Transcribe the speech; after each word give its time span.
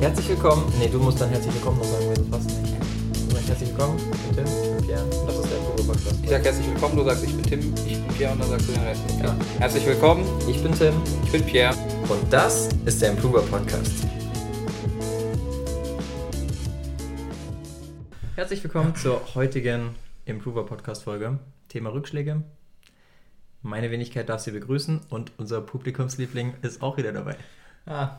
Herzlich 0.00 0.28
willkommen. 0.28 0.72
Nee, 0.78 0.88
du 0.88 0.98
musst 0.98 1.20
dann 1.20 1.28
herzlich 1.30 1.54
willkommen 1.54 1.78
noch 1.78 1.84
sagen, 1.84 2.04
wenn 2.08 2.14
du 2.14 2.30
passt 2.30 2.46
nicht. 2.48 2.74
Du 3.28 3.34
sagst 3.34 3.48
herzlich 3.48 3.68
willkommen. 3.70 3.98
Ich 3.98 4.36
bin 4.36 4.44
Tim, 4.44 4.54
ich 4.54 4.78
bin 4.78 4.86
Pierre. 4.86 5.04
Und 5.04 5.26
das 5.26 5.36
ist 5.38 5.50
der 5.50 5.56
Puro 5.58 5.82
Podcast. 5.86 6.16
Ich 6.22 6.30
sag 6.30 6.44
herzlich 6.44 6.66
willkommen, 6.68 6.96
du 6.96 7.04
sagst, 7.04 7.24
ich 7.24 7.34
bin 7.34 7.42
Tim, 7.44 7.74
ich 7.86 7.98
bin 8.04 8.14
Pierre 8.16 8.32
und 8.32 8.40
dann 8.42 8.48
sagst 8.50 8.68
du 8.68 8.72
den 8.72 8.82
Rest. 8.84 9.02
Okay. 9.08 9.24
Ja. 9.24 9.36
Herzlich 9.58 9.86
willkommen, 9.86 10.24
Ich 10.48 10.62
bin 10.62 10.72
Tim. 10.74 10.94
ich 11.24 11.32
bin 11.32 11.44
Pierre. 11.44 11.74
Und 12.08 12.32
das 12.32 12.68
ist 12.84 13.02
der 13.02 13.10
Improver 13.10 13.42
Podcast. 13.42 14.06
Herzlich 18.36 18.62
willkommen 18.62 18.94
zur 18.94 19.20
heutigen 19.34 19.94
Improver 20.26 20.64
Podcast 20.64 21.02
Folge. 21.02 21.38
Thema 21.68 21.90
Rückschläge. 21.92 22.42
Meine 23.62 23.90
Wenigkeit 23.90 24.28
darf 24.28 24.40
Sie 24.42 24.52
begrüßen 24.52 25.00
und 25.10 25.32
unser 25.38 25.60
Publikumsliebling 25.60 26.54
ist 26.62 26.82
auch 26.82 26.96
wieder 26.96 27.12
dabei. 27.12 27.36
Ah, 27.84 28.18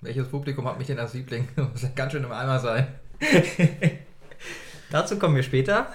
welches 0.00 0.28
Publikum 0.28 0.66
hat 0.66 0.78
mich 0.78 0.86
denn 0.86 0.98
als 0.98 1.14
Liebling? 1.14 1.48
Muss 1.56 1.82
ja 1.82 1.90
ganz 1.94 2.12
schön 2.12 2.24
im 2.24 2.32
Eimer 2.32 2.58
sein. 2.58 2.88
Dazu 4.90 5.18
kommen 5.18 5.36
wir 5.36 5.42
später. 5.42 5.92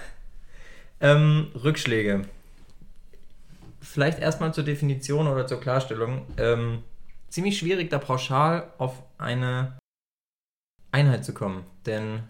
Ähm, 1.01 1.47
Rückschläge. 1.55 2.21
Vielleicht 3.81 4.19
erstmal 4.19 4.53
zur 4.53 4.63
Definition 4.63 5.27
oder 5.27 5.47
zur 5.47 5.59
Klarstellung. 5.59 6.25
Ähm, 6.37 6.83
ziemlich 7.29 7.57
schwierig, 7.57 7.89
da 7.89 7.99
pauschal 7.99 8.71
auf 8.77 9.03
eine 9.17 9.77
Einheit 10.91 11.25
zu 11.25 11.33
kommen. 11.33 11.65
Denn 11.85 12.23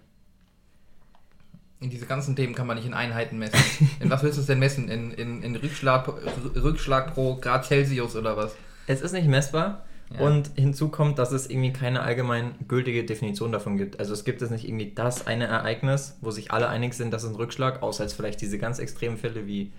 In 1.79 1.89
diese 1.89 2.07
ganzen 2.07 2.35
Themen 2.35 2.55
kann 2.55 2.67
man 2.67 2.77
nicht 2.77 2.87
in 2.87 2.93
Einheiten 2.93 3.37
messen. 3.37 3.89
In 3.99 4.09
was 4.09 4.23
willst 4.23 4.37
du 4.37 4.41
es 4.41 4.47
denn 4.47 4.59
messen? 4.59 4.89
In, 4.89 5.11
in, 5.11 5.43
in 5.43 5.55
Rückschlag, 5.55 6.07
Rückschlag 6.55 7.13
pro 7.13 7.35
Grad 7.35 7.65
Celsius 7.65 8.15
oder 8.15 8.35
was? 8.37 8.55
es 8.87 9.01
ist 9.01 9.13
nicht 9.13 9.27
messbar. 9.27 9.85
Und 10.19 10.51
hinzu 10.55 10.89
kommt, 10.89 11.17
dass 11.19 11.31
es 11.31 11.49
irgendwie 11.49 11.73
keine 11.73 12.01
allgemein 12.01 12.55
gültige 12.67 13.03
Definition 13.03 13.51
davon 13.51 13.77
gibt. 13.77 13.99
Also 13.99 14.13
es 14.13 14.23
gibt 14.23 14.41
es 14.41 14.49
nicht 14.49 14.67
irgendwie 14.67 14.93
das 14.93 15.27
eine 15.27 15.45
Ereignis, 15.45 16.17
wo 16.21 16.31
sich 16.31 16.51
alle 16.51 16.69
einig 16.69 16.93
sind, 16.93 17.11
das 17.11 17.23
ist 17.23 17.31
ein 17.31 17.35
Rückschlag, 17.35 17.81
außer 17.81 18.03
jetzt 18.03 18.13
vielleicht 18.13 18.39
diese 18.41 18.57
ganz 18.57 18.79
extremen 18.79 19.17
Fälle 19.17 19.47
wie 19.47 19.73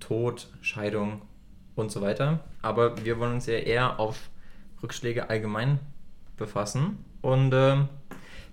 Tod, 0.00 0.48
Scheidung 0.60 1.22
und 1.74 1.90
so 1.90 2.02
weiter. 2.02 2.40
Aber 2.62 3.04
wir 3.04 3.18
wollen 3.18 3.34
uns 3.34 3.46
ja 3.46 3.54
eher 3.54 3.98
auf 3.98 4.30
Rückschläge 4.82 5.30
allgemein 5.30 5.80
befassen. 6.36 7.04
Und 7.22 7.52
ähm, 7.54 7.88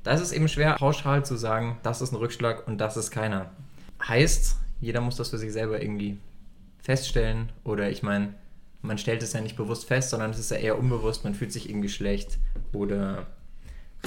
da 0.03 0.11
ist 0.11 0.21
es 0.21 0.31
eben 0.31 0.47
schwer, 0.47 0.75
pauschal 0.75 1.25
zu 1.25 1.35
sagen, 1.35 1.77
das 1.83 2.01
ist 2.01 2.11
ein 2.11 2.17
Rückschlag 2.17 2.67
und 2.67 2.79
das 2.79 2.97
ist 2.97 3.11
keiner. 3.11 3.51
Heißt, 4.07 4.57
jeder 4.79 5.01
muss 5.01 5.17
das 5.17 5.29
für 5.29 5.37
sich 5.37 5.51
selber 5.51 5.81
irgendwie 5.81 6.17
feststellen. 6.81 7.51
Oder 7.63 7.89
ich 7.89 8.03
meine, 8.03 8.33
man 8.85 8.97
stellt 8.97 9.23
es 9.23 9.33
ja 9.33 9.41
nicht 9.41 9.57
bewusst 9.57 9.85
fest, 9.85 10.09
sondern 10.09 10.31
es 10.31 10.39
ist 10.39 10.51
ja 10.51 10.57
eher 10.57 10.79
unbewusst, 10.79 11.23
man 11.23 11.35
fühlt 11.35 11.51
sich 11.51 11.69
irgendwie 11.69 11.89
schlecht. 11.89 12.37
Oder 12.73 13.27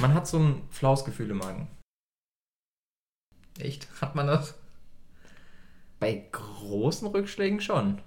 man 0.01 0.15
hat 0.15 0.27
so 0.27 0.39
ein 0.39 0.63
flaues 0.71 1.05
Gefühl 1.05 1.31
im 1.31 1.39
Magen. 1.39 1.69
Echt? 3.59 3.89
Hat 4.01 4.15
man 4.15 4.27
das? 4.27 4.55
Bei 5.99 6.29
großen 6.31 7.09
Rückschlägen 7.09 7.61
schon. 7.61 8.01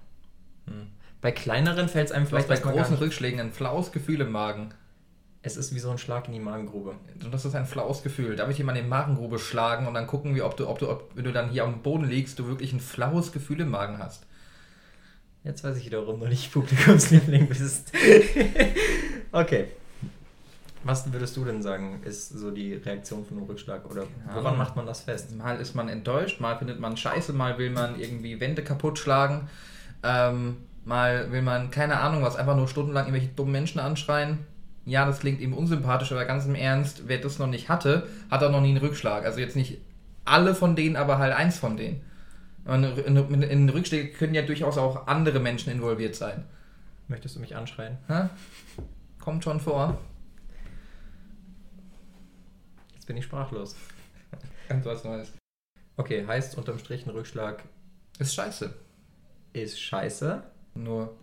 Hm. 0.66 0.88
Bei 1.20 1.30
kleineren 1.30 1.88
fällt 1.88 2.06
es 2.06 2.12
einem 2.12 2.26
Vielleicht 2.26 2.48
bei 2.48 2.56
großen. 2.56 2.96
Rückschlägen 2.96 3.38
ein 3.38 3.52
flaues 3.52 3.92
Gefühl 3.92 4.20
im 4.22 4.32
Magen. 4.32 4.74
Es 5.42 5.56
ist 5.56 5.74
wie 5.74 5.78
so 5.78 5.90
ein 5.90 5.98
Schlag 5.98 6.26
in 6.26 6.32
die 6.32 6.40
Magengrube. 6.40 6.94
Und 7.22 7.34
das 7.34 7.44
ist 7.44 7.54
ein 7.54 7.66
flaues 7.66 8.02
Gefühl. 8.02 8.36
Darf 8.36 8.48
ich 8.48 8.56
dir 8.56 8.64
mal 8.64 8.76
in 8.76 8.84
die 8.84 8.88
Magengrube 8.88 9.38
schlagen 9.38 9.86
und 9.86 9.94
dann 9.94 10.06
gucken, 10.06 10.34
wie, 10.34 10.42
ob 10.42 10.56
du, 10.56 10.68
ob 10.68 10.78
du, 10.78 10.88
ob, 10.88 11.14
wenn 11.14 11.24
du 11.24 11.32
dann 11.32 11.50
hier 11.50 11.64
am 11.64 11.82
Boden 11.82 12.04
liegst, 12.04 12.38
du 12.38 12.46
wirklich 12.46 12.72
ein 12.72 12.80
flaues 12.80 13.32
Gefühl 13.32 13.60
im 13.60 13.70
Magen 13.70 13.98
hast. 13.98 14.26
Jetzt 15.44 15.64
weiß 15.64 15.76
ich 15.76 15.86
wieder, 15.86 16.06
warum 16.06 16.20
du 16.20 16.28
nicht 16.28 16.52
Publikumsliebling 16.52 17.48
bist. 17.48 17.92
okay. 19.32 19.66
Was 20.84 21.12
würdest 21.12 21.36
du 21.36 21.44
denn 21.44 21.62
sagen, 21.62 22.00
ist 22.04 22.28
so 22.30 22.50
die 22.50 22.74
Reaktion 22.74 23.24
von 23.24 23.38
einem 23.38 23.46
Rückschlag? 23.46 23.88
Oder 23.90 24.04
woran 24.34 24.56
macht 24.56 24.76
man 24.76 24.86
das 24.86 25.00
fest? 25.00 25.34
Mal 25.36 25.60
ist 25.60 25.74
man 25.74 25.88
enttäuscht, 25.88 26.40
mal 26.40 26.56
findet 26.56 26.80
man 26.80 26.96
Scheiße, 26.96 27.32
mal 27.32 27.58
will 27.58 27.70
man 27.70 27.98
irgendwie 27.98 28.40
Wände 28.40 28.62
kaputt 28.62 28.98
schlagen, 28.98 29.48
ähm, 30.02 30.56
mal 30.84 31.30
will 31.30 31.42
man, 31.42 31.70
keine 31.70 32.00
Ahnung 32.00 32.22
was, 32.22 32.34
einfach 32.34 32.56
nur 32.56 32.66
stundenlang 32.66 33.06
irgendwelche 33.06 33.34
dummen 33.34 33.52
Menschen 33.52 33.80
anschreien. 33.80 34.38
Ja, 34.84 35.06
das 35.06 35.20
klingt 35.20 35.40
ihm 35.40 35.54
unsympathisch, 35.54 36.10
aber 36.10 36.24
ganz 36.24 36.46
im 36.46 36.56
Ernst, 36.56 37.02
wer 37.06 37.18
das 37.18 37.38
noch 37.38 37.46
nicht 37.46 37.68
hatte, 37.68 38.08
hat 38.28 38.42
auch 38.42 38.50
noch 38.50 38.60
nie 38.60 38.70
einen 38.70 38.78
Rückschlag. 38.78 39.24
Also 39.24 39.38
jetzt 39.38 39.54
nicht 39.54 39.78
alle 40.24 40.54
von 40.56 40.74
denen, 40.74 40.96
aber 40.96 41.18
halt 41.18 41.32
eins 41.32 41.58
von 41.58 41.76
denen. 41.76 42.00
Und 42.64 42.84
in, 42.84 43.68
Rückschläge 43.68 44.12
können 44.12 44.34
ja 44.34 44.42
durchaus 44.42 44.78
auch 44.78 45.06
andere 45.06 45.40
Menschen 45.40 45.72
involviert 45.72 46.14
sein. 46.14 46.44
Möchtest 47.08 47.36
du 47.36 47.40
mich 47.40 47.56
anschreien? 47.56 47.98
Hä? 48.06 48.28
Kommt 49.18 49.42
schon 49.44 49.60
vor. 49.60 49.98
Jetzt 52.94 53.06
bin 53.06 53.16
ich 53.16 53.24
sprachlos. 53.24 53.74
Ganz 54.68 54.86
was 54.86 55.04
Neues. 55.04 55.32
Okay, 55.96 56.24
heißt 56.26 56.56
unterm 56.56 56.78
Strich 56.78 57.04
ein 57.04 57.10
Rückschlag 57.10 57.62
Ist 58.18 58.34
scheiße. 58.34 58.72
ist 59.52 59.80
scheiße. 59.80 60.42
Nur, 60.74 61.14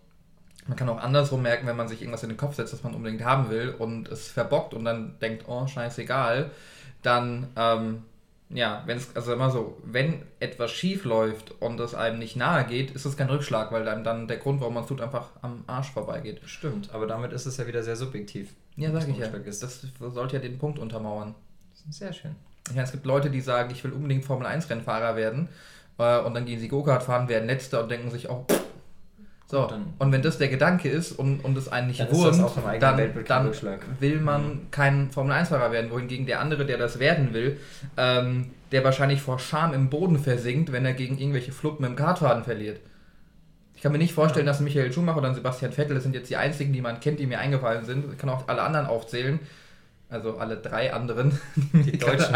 man 0.68 0.78
kann 0.78 0.90
auch 0.90 1.00
andersrum 1.00 1.42
merken, 1.42 1.66
wenn 1.66 1.78
man 1.78 1.88
sich 1.88 2.02
irgendwas 2.02 2.24
in 2.24 2.30
den 2.30 2.38
Kopf 2.38 2.56
setzt, 2.56 2.74
das 2.74 2.84
man 2.84 2.94
unbedingt 2.94 3.24
haben 3.24 3.50
will 3.50 3.70
und 3.80 4.10
es 4.10 4.28
verbockt 4.28 4.74
und 4.74 4.86
dann 4.86 5.18
denkt, 5.20 5.46
oh, 5.48 5.66
scheißegal, 5.66 6.52
dann, 7.02 7.48
ähm, 7.56 8.04
ja, 8.50 8.82
wenn 8.88 8.98
es, 8.98 9.16
also 9.16 9.34
immer 9.34 9.52
so, 9.52 9.78
wenn 9.84 10.24
etwas 10.40 10.72
schief 10.72 11.06
läuft 11.06 11.52
und 11.62 11.80
es 11.80 11.94
einem 11.94 12.18
nicht 12.18 12.36
nahe 12.36 12.66
geht, 12.66 12.92
ist 12.92 13.06
es 13.06 13.16
kein 13.16 13.30
Rückschlag, 13.30 13.72
weil 13.72 13.88
einem 13.88 14.04
dann 14.04 14.28
der 14.28 14.38
Grund, 14.38 14.60
warum 14.60 14.74
man 14.74 14.84
es 14.84 14.90
tut, 14.90 15.02
einfach 15.02 15.30
am 15.42 15.64
Arsch 15.68 15.92
vorbeigeht. 15.92 16.42
Stimmt, 16.46 16.92
aber 16.92 17.06
damit 17.06 17.32
ist 17.32 17.46
es 17.46 17.58
ja 17.58 17.68
wieder 17.68 17.84
sehr 17.84 17.96
subjektiv. 17.96 18.56
Ja, 18.76 18.92
sag 18.92 19.08
ich 19.08 19.18
ja. 19.18 19.28
Ist. 19.28 19.62
Das 19.62 19.86
sollte 20.00 20.38
ja 20.38 20.42
den 20.42 20.58
Punkt 20.58 20.80
untermauern. 20.80 21.36
Sehr 21.90 22.12
schön. 22.12 22.36
Meine, 22.70 22.84
es 22.84 22.92
gibt 22.92 23.06
Leute, 23.06 23.30
die 23.30 23.42
sagen, 23.42 23.72
ich 23.72 23.84
will 23.84 23.92
unbedingt 23.92 24.26
Formel-1-Rennfahrer 24.26 25.16
werden 25.16 25.50
äh, 25.98 26.20
und 26.20 26.34
dann 26.34 26.46
gehen 26.46 26.60
sie 26.60 26.68
Go-Kart 26.68 27.04
fahren, 27.04 27.30
werden 27.30 27.48
Letzter 27.48 27.84
und 27.84 27.90
denken 27.90 28.10
sich, 28.10 28.30
oh, 28.30 28.46
pff. 28.50 28.69
So. 29.50 29.62
Und 29.64 29.72
dann- 29.72 29.94
und 29.98 30.12
wenn 30.12 30.22
das 30.22 30.38
der 30.38 30.48
Gedanke 30.48 30.90
ist 30.90 31.12
und, 31.12 31.40
und 31.44 31.58
es 31.58 31.68
einen 31.68 31.88
nicht 31.88 32.00
Dann 32.00 32.12
wurmt, 32.12 32.36
dann, 32.80 32.98
dann 33.28 33.46
will 34.00 34.20
man 34.22 34.68
kein 34.72 35.10
Formel-1-Fahrer 35.12 35.72
werden, 35.72 35.90
wohingegen 35.92 36.26
der 36.28 36.40
andere, 36.40 36.66
der 36.66 36.78
das 36.78 37.00
werden 37.00 37.34
will, 37.34 37.58
ähm, 37.98 38.52
der 38.72 38.84
wahrscheinlich 38.84 39.22
vor 39.22 39.40
Scham 39.40 39.74
im 39.74 39.90
Boden 39.90 40.20
versinkt, 40.20 40.72
wenn 40.72 40.86
er 40.86 40.94
gegen 40.94 41.18
irgendwelche 41.18 41.52
Fluppen 41.52 41.84
im 41.86 41.96
Kartfahren 41.96 42.44
verliert. 42.44 42.80
Ich 43.76 43.82
kann 43.82 43.92
mir 43.92 43.98
nicht 43.98 44.14
vorstellen, 44.14 44.46
dass 44.46 44.60
Michael 44.60 44.92
Schumacher 44.92 45.18
oder 45.20 45.34
Sebastian 45.34 45.72
Vettel, 45.72 45.96
das 45.96 46.04
sind 46.04 46.14
jetzt 46.14 46.30
die 46.30 46.36
einzigen, 46.36 46.74
die 46.74 46.82
man 46.82 47.00
kennt, 47.00 47.20
die 47.20 47.26
mir 47.26 47.40
eingefallen 47.40 47.86
sind. 47.86 48.06
Ich 48.12 48.18
kann 48.18 48.30
auch 48.30 48.48
alle 48.48 48.62
anderen 48.62 48.86
aufzählen. 48.88 49.40
Also 50.10 50.38
alle 50.38 50.58
drei 50.58 50.92
anderen, 50.94 51.40
die, 51.74 51.98
Deutschen. 51.98 52.36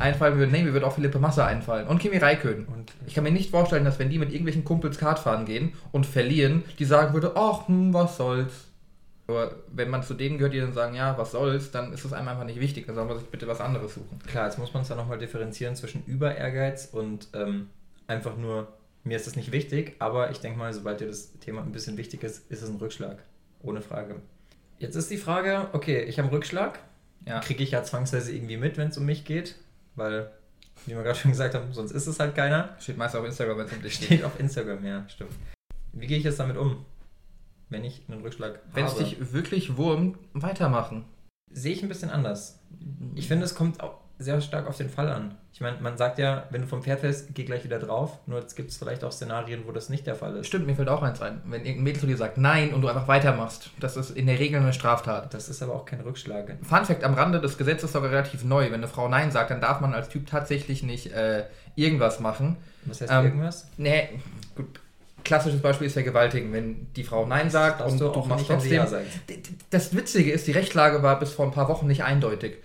Einfallen 0.00 0.38
würden. 0.38 0.50
Nee, 0.50 0.62
mir 0.64 0.72
wird 0.74 0.84
auch 0.84 0.94
Philippe 0.94 1.18
Massa 1.18 1.46
einfallen. 1.46 1.86
Und 1.86 1.98
Kimi 2.00 2.16
Räikkönen. 2.16 2.66
Und 2.66 2.92
Ich 3.06 3.14
kann 3.14 3.24
mir 3.24 3.30
nicht 3.30 3.50
vorstellen, 3.50 3.84
dass 3.84 3.98
wenn 3.98 4.10
die 4.10 4.18
mit 4.18 4.30
irgendwelchen 4.30 4.64
Kumpels 4.64 4.98
Kart 4.98 5.18
fahren 5.18 5.44
gehen 5.44 5.72
und 5.92 6.06
verlieren, 6.06 6.64
die 6.78 6.84
sagen 6.84 7.14
würde, 7.14 7.32
ach, 7.36 7.68
hm, 7.68 7.92
was 7.94 8.16
soll's. 8.16 8.66
Aber 9.28 9.54
wenn 9.72 9.90
man 9.90 10.02
zu 10.02 10.14
denen 10.14 10.38
gehört, 10.38 10.54
die 10.54 10.60
dann 10.60 10.72
sagen, 10.72 10.96
ja, 10.96 11.16
was 11.16 11.30
soll's, 11.30 11.70
dann 11.70 11.92
ist 11.92 12.04
es 12.04 12.12
einem 12.12 12.26
einfach 12.26 12.44
nicht 12.44 12.58
wichtig. 12.58 12.86
Dann 12.86 12.96
soll 12.96 13.04
man 13.04 13.16
sich 13.18 13.28
bitte 13.28 13.46
was 13.46 13.60
anderes 13.60 13.94
suchen. 13.94 14.18
klar, 14.26 14.46
jetzt 14.46 14.58
muss 14.58 14.74
man 14.74 14.82
es 14.82 14.88
ja 14.88 14.96
nochmal 14.96 15.18
differenzieren 15.18 15.76
zwischen 15.76 16.02
Über-Ehrgeiz 16.04 16.88
und 16.90 17.28
ähm, 17.34 17.68
einfach 18.08 18.36
nur, 18.36 18.66
mir 19.04 19.16
ist 19.16 19.28
das 19.28 19.36
nicht 19.36 19.52
wichtig, 19.52 19.94
aber 20.00 20.30
ich 20.32 20.40
denke 20.40 20.58
mal, 20.58 20.72
sobald 20.72 21.00
dir 21.00 21.06
das 21.06 21.38
Thema 21.38 21.62
ein 21.62 21.70
bisschen 21.70 21.96
wichtig 21.96 22.24
ist, 22.24 22.50
ist 22.50 22.62
es 22.62 22.68
ein 22.68 22.76
Rückschlag. 22.76 23.18
Ohne 23.62 23.82
Frage. 23.82 24.16
Jetzt 24.78 24.96
ist 24.96 25.10
die 25.10 25.16
Frage, 25.16 25.68
okay, 25.74 26.02
ich 26.02 26.18
habe 26.18 26.26
einen 26.26 26.34
Rückschlag, 26.34 26.80
Ja. 27.26 27.38
kriege 27.40 27.62
ich 27.62 27.70
ja 27.70 27.84
zwangsweise 27.84 28.32
irgendwie 28.34 28.56
mit, 28.56 28.78
wenn 28.78 28.88
es 28.88 28.98
um 28.98 29.04
mich 29.06 29.24
geht, 29.24 29.54
weil, 30.00 30.30
wie 30.86 30.96
wir 30.96 31.02
gerade 31.02 31.18
schon 31.18 31.30
gesagt 31.30 31.54
haben, 31.54 31.72
sonst 31.72 31.92
ist 31.92 32.06
es 32.06 32.18
halt 32.18 32.34
keiner. 32.34 32.74
Steht 32.80 32.96
meist 32.96 33.14
auf 33.14 33.24
Instagram, 33.24 33.58
wenn 33.58 33.66
es 33.66 33.72
um 33.72 33.82
dich 33.82 33.94
steht. 33.94 34.06
Steht 34.06 34.24
auf 34.24 34.40
Instagram, 34.40 34.84
ja, 34.84 35.08
stimmt. 35.08 35.32
Wie 35.92 36.06
gehe 36.06 36.18
ich 36.18 36.24
jetzt 36.24 36.40
damit 36.40 36.56
um, 36.56 36.84
wenn 37.68 37.84
ich 37.84 38.02
einen 38.08 38.22
Rückschlag 38.22 38.60
Wenn 38.72 38.86
es 38.86 38.92
habe? 38.94 39.04
dich 39.04 39.32
wirklich 39.32 39.76
wurmt, 39.76 40.18
weitermachen. 40.32 41.04
Sehe 41.52 41.72
ich 41.72 41.82
ein 41.82 41.88
bisschen 41.88 42.10
anders. 42.10 42.60
Ich 43.14 43.28
finde, 43.28 43.44
es 43.44 43.54
kommt 43.54 43.80
auch 43.80 43.98
sehr 44.20 44.40
stark 44.40 44.68
auf 44.68 44.76
den 44.76 44.90
Fall 44.90 45.08
an. 45.08 45.34
Ich 45.52 45.60
meine, 45.60 45.78
man 45.80 45.96
sagt 45.96 46.18
ja, 46.18 46.44
wenn 46.50 46.60
du 46.60 46.66
vom 46.66 46.82
Pferd 46.82 47.00
fällst, 47.00 47.34
geh 47.34 47.44
gleich 47.44 47.64
wieder 47.64 47.78
drauf. 47.78 48.18
Nur 48.26 48.40
jetzt 48.40 48.54
gibt 48.54 48.70
es 48.70 48.76
vielleicht 48.76 49.02
auch 49.02 49.12
Szenarien, 49.12 49.62
wo 49.66 49.72
das 49.72 49.88
nicht 49.88 50.06
der 50.06 50.14
Fall 50.14 50.36
ist. 50.36 50.46
Stimmt, 50.46 50.66
mir 50.66 50.76
fällt 50.76 50.88
auch 50.88 51.02
eins 51.02 51.20
ein. 51.20 51.40
Wenn 51.44 51.62
irgendein 51.64 51.84
Mädel 51.84 52.00
zu 52.00 52.06
dir 52.06 52.16
sagt 52.16 52.38
Nein 52.38 52.72
und 52.72 52.82
du 52.82 52.88
einfach 52.88 53.08
weitermachst, 53.08 53.70
das 53.80 53.96
ist 53.96 54.10
in 54.10 54.26
der 54.26 54.38
Regel 54.38 54.60
eine 54.60 54.72
Straftat. 54.72 55.34
Das 55.34 55.48
ist 55.48 55.62
aber 55.62 55.74
auch 55.74 55.84
kein 55.84 56.00
Rückschlag. 56.00 56.56
Fun 56.62 56.84
Fact 56.84 57.02
am 57.02 57.14
Rande, 57.14 57.40
das 57.40 57.58
Gesetz 57.58 57.82
ist 57.82 57.92
sogar 57.92 58.10
relativ 58.10 58.44
neu. 58.44 58.66
Wenn 58.66 58.74
eine 58.74 58.88
Frau 58.88 59.08
Nein 59.08 59.32
sagt, 59.32 59.50
dann 59.50 59.60
darf 59.60 59.80
man 59.80 59.92
als 59.94 60.08
Typ 60.08 60.26
tatsächlich 60.26 60.82
nicht 60.82 61.12
äh, 61.12 61.44
irgendwas 61.74 62.20
machen. 62.20 62.56
Was 62.84 63.00
heißt 63.00 63.12
Ähm, 63.12 63.24
irgendwas? 63.24 63.66
Nee, 63.76 64.20
gut. 64.54 64.80
Klassisches 65.24 65.60
Beispiel 65.60 65.86
ist 65.86 65.92
Vergewaltigen. 65.94 66.52
Wenn 66.52 66.86
die 66.94 67.04
Frau 67.04 67.26
Nein 67.26 67.50
sagt 67.50 67.82
und 67.82 68.00
du 68.00 68.04
du, 68.04 68.20
auch 68.20 68.26
machst 68.26 68.46
trotzdem. 68.46 68.72
Ja 68.72 68.88
Das 69.68 69.94
Witzige 69.94 70.32
ist, 70.32 70.46
die 70.46 70.52
Rechtslage 70.52 71.02
war 71.02 71.18
bis 71.18 71.32
vor 71.32 71.44
ein 71.44 71.52
paar 71.52 71.68
Wochen 71.68 71.86
nicht 71.86 72.04
eindeutig. 72.04 72.56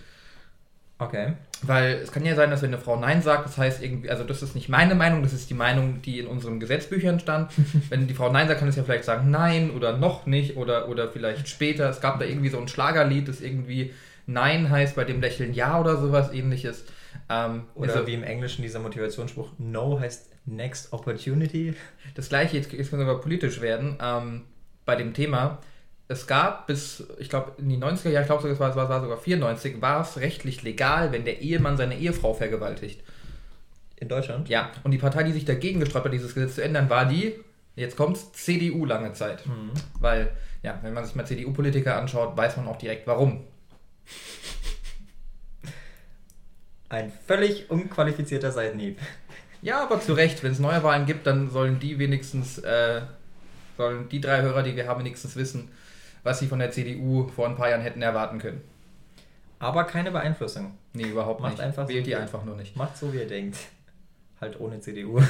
Okay. 0.97 1.33
Weil 1.62 1.95
es 1.95 2.12
kann 2.12 2.25
ja 2.25 2.36
sein, 2.36 2.50
dass 2.50 2.62
wenn 2.62 2.74
eine 2.74 2.81
Frau 2.81 2.97
Nein 2.97 3.21
sagt, 3.21 3.45
das 3.45 3.57
heißt 3.57 3.83
irgendwie, 3.83 4.09
also 4.09 4.24
das 4.24 4.42
ist 4.42 4.56
nicht 4.56 4.69
meine 4.69 4.95
Meinung, 4.95 5.24
das 5.24 5.33
ist 5.33 5.50
die 5.50 5.56
Meinung, 5.56 6.01
die 6.01 6.19
in 6.19 6.27
unseren 6.27 6.59
Gesetzbüchern 6.59 7.19
stand. 7.19 7.51
wenn 7.89 8.07
die 8.07 8.13
Frau 8.13 8.31
Nein 8.31 8.47
sagt, 8.47 8.59
kann 8.59 8.69
es 8.69 8.77
ja 8.77 8.83
vielleicht 8.83 9.03
sagen 9.03 9.30
Nein 9.30 9.71
oder 9.71 9.97
noch 9.97 10.25
nicht 10.25 10.56
oder, 10.56 10.88
oder 10.88 11.09
vielleicht 11.09 11.50
später. 11.50 11.89
Es 11.89 12.00
gab 12.00 12.19
da 12.19 12.25
irgendwie 12.25 12.50
so 12.50 12.59
ein 12.59 12.69
Schlagerlied, 12.69 13.27
das 13.27 13.42
irgendwie 13.42 13.94
Nein 14.25 14.69
heißt 14.69 14.95
bei 14.95 15.03
dem 15.03 15.21
Lächeln 15.21 15.53
Ja 15.53 15.80
oder 15.80 15.97
sowas 15.97 16.33
ähnliches. 16.33 16.86
Ähm, 17.30 17.63
Oder 17.75 17.94
also 17.94 18.07
wie 18.07 18.13
im 18.13 18.24
Englischen 18.24 18.62
dieser 18.62 18.80
Motivationsspruch, 18.80 19.51
No 19.57 20.00
heißt 20.00 20.31
Next 20.45 20.94
Opportunity. 20.94 21.74
das 22.13 22.30
gleiche, 22.30 22.57
jetzt, 22.57 22.71
jetzt 22.71 22.89
können 22.89 23.06
wir 23.06 23.12
aber 23.12 23.21
politisch 23.21 23.62
werden, 23.62 23.98
ähm, 24.01 24.44
bei 24.86 24.95
dem 24.95 25.13
Thema. 25.13 25.59
Es 26.07 26.27
gab 26.27 26.67
bis, 26.67 27.03
ich 27.17 27.29
glaube, 27.29 27.53
in 27.57 27.67
die 27.67 27.77
90er 27.77 28.09
Jahre, 28.09 28.23
ich 28.23 28.27
glaube 28.27 28.41
sogar, 28.43 28.53
es 28.53 28.59
war, 28.59 28.83
es 28.83 28.89
war 28.89 29.01
sogar 29.01 29.17
94, 29.17 29.81
war 29.81 30.01
es 30.01 30.17
rechtlich 30.17 30.61
legal, 30.61 31.11
wenn 31.11 31.25
der 31.25 31.41
Ehemann 31.41 31.77
seine 31.77 31.97
Ehefrau 31.97 32.33
vergewaltigt. 32.33 33.01
In 33.97 34.09
Deutschland? 34.09 34.49
Ja, 34.49 34.71
und 34.83 34.91
die 34.91 34.97
Partei, 34.97 35.23
die 35.23 35.31
sich 35.31 35.45
dagegen 35.45 35.79
gesträubt 35.79 36.05
hat, 36.05 36.13
dieses 36.13 36.35
Gesetz 36.35 36.55
zu 36.55 36.63
ändern, 36.63 36.89
war 36.89 37.05
die, 37.05 37.33
jetzt 37.75 37.95
kommt's, 37.95 38.31
CDU 38.33 38.85
lange 38.85 39.13
Zeit. 39.13 39.45
Mhm. 39.47 39.71
Weil, 39.99 40.31
ja, 40.61 40.77
wenn 40.83 40.93
man 40.93 41.05
sich 41.05 41.15
mal 41.15 41.25
CDU-Politiker 41.25 41.97
anschaut, 41.97 42.37
weiß 42.37 42.57
man 42.57 42.67
auch 42.67 42.77
direkt 42.77 43.07
warum. 43.07 43.43
Ein 46.89 47.11
völlig 47.25 47.69
unqualifizierter 47.71 48.51
Seitenhieb. 48.51 48.99
Ja, 49.61 49.81
aber 49.81 49.99
zu 49.99 50.13
Recht, 50.13 50.43
wenn 50.43 50.51
es 50.51 50.59
Neuwahlen 50.59 51.07
gibt, 51.07 51.25
dann 51.25 51.49
sollen 51.49 51.79
die 51.79 51.97
wenigstens, 51.97 52.59
äh, 52.59 53.01
sollen 53.77 54.07
die 54.09 54.21
drei 54.21 54.43
Hörer, 54.43 54.61
die 54.61 54.75
wir 54.75 54.87
haben, 54.87 54.99
wenigstens 54.99 55.35
wissen, 55.35 55.71
was 56.25 56.39
sie 56.39 56.48
von 56.48 56.60
der 56.60 56.72
CDU 56.72 57.27
vor 57.27 57.48
ein 57.48 57.56
paar 57.56 57.69
Jahren 57.69 57.81
hätten 57.81 58.01
erwarten 58.01 58.39
können. 58.39 58.62
Aber 59.60 59.83
keine 59.86 60.12
Beeinflussung. 60.12 60.74
Nee, 60.94 61.04
überhaupt 61.04 61.39
Macht 61.39 61.54
nicht. 61.54 61.62
einfach 61.62 61.88
Wählt 61.88 62.04
so, 62.04 62.10
die 62.10 62.16
einfach 62.16 62.44
nur 62.44 62.57
nicht. 62.57 62.75
Macht 62.75 62.98
so, 62.98 63.13
wie 63.13 63.19
ihr 63.19 63.27
denkt. 63.27 63.57
Halt 64.42 64.60
ohne 64.60 64.80
CDU. 64.81 65.22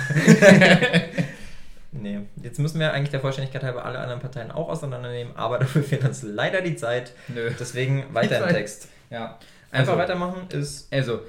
nee. 1.92 2.22
Jetzt 2.42 2.60
müssen 2.60 2.80
wir 2.80 2.94
eigentlich 2.94 3.12
der 3.12 3.20
Vollständigkeit 3.20 3.64
halber 3.64 3.84
alle 3.86 4.00
anderen 4.00 4.22
Parteien 4.22 4.52
auch 4.52 4.70
auseinandernehmen, 4.70 5.36
aber 5.36 5.60
dafür 5.60 5.84
fehlt 5.84 6.06
uns 6.06 6.24
leider 6.24 6.62
die 6.62 6.78
Zeit. 6.78 7.12
Nö. 7.28 7.52
Deswegen 7.60 8.06
weiter 8.14 8.48
im. 8.48 8.54
Text. 8.54 8.88
Ja. 9.10 9.38
Einfach 9.72 9.94
Also, 9.94 9.98
weitermachen 10.02 10.48
ist 10.50 10.92
Also, 10.94 11.20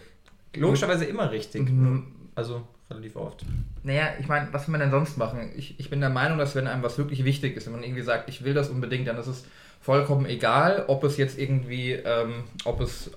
logischerweise 0.55 1.05
immer 1.07 1.31
richtig. 1.33 1.69
Also 2.37 2.63
relativ 2.91 3.17
oft. 3.17 3.45
naja, 3.83 4.11
ich 4.21 4.29
meine, 4.29 4.49
was 4.53 4.67
will 4.67 4.73
man 4.73 4.81
denn 4.81 4.91
sonst 4.91 5.17
machen? 5.17 5.51
Ich, 5.57 5.79
ich 5.79 5.91
bin 5.91 6.01
der 6.01 6.11
Meinung, 6.11 6.39
dass 6.39 6.55
wenn 6.55 6.67
einem 6.67 6.83
was 6.83 6.99
wirklich 6.99 7.25
wichtig 7.25 7.57
ist, 7.57 7.67
wenn 7.67 7.73
man 7.73 7.83
irgendwie 7.83 8.03
sagt, 8.03 8.29
ich 8.29 8.45
will 8.45 8.55
das 8.55 8.71
unbedingt, 8.71 9.09
dann 9.09 9.19
ist 9.19 9.27
es 9.27 9.45
vollkommen 9.81 10.27
egal, 10.27 10.85
ob 10.89 11.05
es 11.05 11.17
jetzt 11.17 11.39
irgendwie, 11.39 11.93
ähm, 11.93 12.45
ob 12.65 12.81
es 12.81 13.11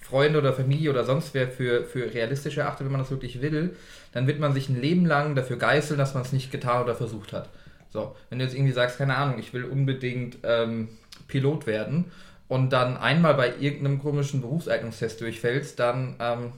Freunde 0.00 0.38
oder 0.38 0.52
Familie 0.52 0.90
oder 0.90 1.04
sonst 1.04 1.34
wer 1.34 1.48
für, 1.48 1.84
für 1.84 2.12
realistisch 2.12 2.56
erachtet, 2.56 2.84
wenn 2.84 2.92
man 2.92 3.00
das 3.00 3.10
wirklich 3.10 3.40
will, 3.40 3.76
dann 4.12 4.26
wird 4.26 4.40
man 4.40 4.52
sich 4.52 4.68
ein 4.68 4.80
Leben 4.80 5.06
lang 5.06 5.34
dafür 5.34 5.56
geißeln, 5.56 5.98
dass 5.98 6.14
man 6.14 6.24
es 6.24 6.32
nicht 6.32 6.50
getan 6.50 6.82
oder 6.82 6.94
versucht 6.96 7.32
hat. 7.32 7.48
So, 7.92 8.14
wenn 8.28 8.38
du 8.38 8.44
jetzt 8.44 8.54
irgendwie 8.54 8.72
sagst, 8.72 8.98
keine 8.98 9.16
Ahnung, 9.16 9.38
ich 9.38 9.52
will 9.52 9.64
unbedingt 9.64 10.38
ähm, 10.42 10.88
Pilot 11.28 11.66
werden 11.66 12.06
und 12.48 12.70
dann 12.72 12.96
einmal 12.96 13.34
bei 13.34 13.52
irgendeinem 13.60 14.00
komischen 14.00 14.40
Berufseignungstest 14.40 15.20
durchfällst, 15.20 15.78
dann 15.78 16.16
ähm, 16.18 16.52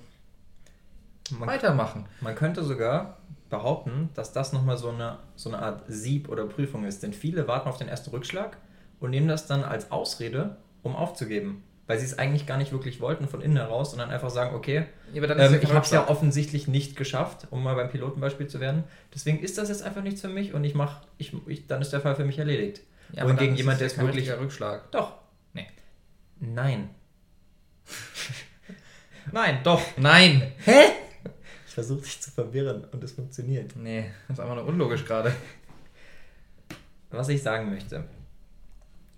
Man, 1.39 1.49
weitermachen. 1.49 2.07
man 2.21 2.35
könnte 2.35 2.63
sogar 2.63 3.19
behaupten, 3.53 4.09
dass 4.15 4.33
das 4.33 4.53
nochmal 4.53 4.77
so 4.77 4.89
eine, 4.89 5.19
so 5.37 5.51
eine 5.51 5.61
Art 5.61 5.85
Sieb 5.87 6.29
oder 6.29 6.47
Prüfung 6.47 6.85
ist. 6.85 7.03
Denn 7.03 7.13
viele 7.13 7.47
warten 7.47 7.69
auf 7.69 7.77
den 7.77 7.89
ersten 7.89 8.11
Rückschlag 8.11 8.57
und 8.99 9.11
nehmen 9.11 9.29
das 9.29 9.47
dann 9.47 9.63
als 9.63 9.93
Ausrede, 9.93 10.57
um 10.83 10.97
aufzugeben. 10.97 11.63
Weil 11.87 11.99
sie 11.99 12.07
es 12.07 12.19
eigentlich 12.19 12.47
gar 12.47 12.57
nicht 12.57 12.73
wirklich 12.73 13.01
wollten 13.01 13.29
von 13.29 13.43
innen 13.43 13.57
heraus, 13.57 13.91
sondern 13.91 14.11
einfach 14.11 14.31
sagen, 14.31 14.55
okay, 14.55 14.87
Ja, 15.13 15.23
ähm, 15.23 15.59
ich 15.61 15.69
habe 15.73 15.85
es 15.85 15.91
ja 15.91 16.09
offensichtlich 16.09 16.69
nicht 16.69 16.97
geschafft, 16.97 17.49
um 17.51 17.63
mal 17.63 17.75
beim 17.75 17.91
Pilotenbeispiel 17.91 18.47
zu 18.47 18.61
werden. 18.61 18.85
Deswegen 19.15 19.41
ist 19.41 19.59
das 19.59 19.69
jetzt 19.69 19.83
einfach 19.83 20.03
nichts 20.03 20.21
für 20.21 20.29
mich 20.29 20.55
und 20.55 20.65
ich 20.65 20.75
mache, 20.75 21.03
ich, 21.19 21.35
ich, 21.47 21.67
dann 21.67 21.83
ist 21.83 21.93
der 21.93 22.01
Fall 22.01 22.15
für 22.15 22.25
mich 22.25 22.39
erledigt. 22.39 22.83
Ja, 23.13 23.23
aber 23.23 23.31
Wohingegen 23.31 23.51
dann 23.51 23.59
jemand, 23.59 23.81
ist 23.81 23.97
der 23.97 24.05
es 24.05 24.07
wirklich... 24.07 24.33
Rückschlag. 24.33 24.91
Doch. 24.93 25.15
Nee. 25.53 25.67
Nein. 26.41 26.89
Nein, 29.33 29.59
doch. 29.63 29.83
Nein. 29.99 30.53
Hä? 30.65 30.85
Ich 31.73 31.75
versuche 31.75 32.03
dich 32.03 32.21
zu 32.21 32.31
verwirren 32.31 32.85
und 32.93 33.03
es 33.03 33.13
funktioniert. 33.13 33.77
Nee, 33.77 34.11
das 34.29 34.37
ist 34.37 34.41
einfach 34.41 34.57
nur 34.57 34.67
unlogisch 34.67 35.07
gerade. 35.07 35.33
Was 37.11 37.31
ich 37.31 37.43
sagen 37.43 37.71
möchte. 37.71 38.05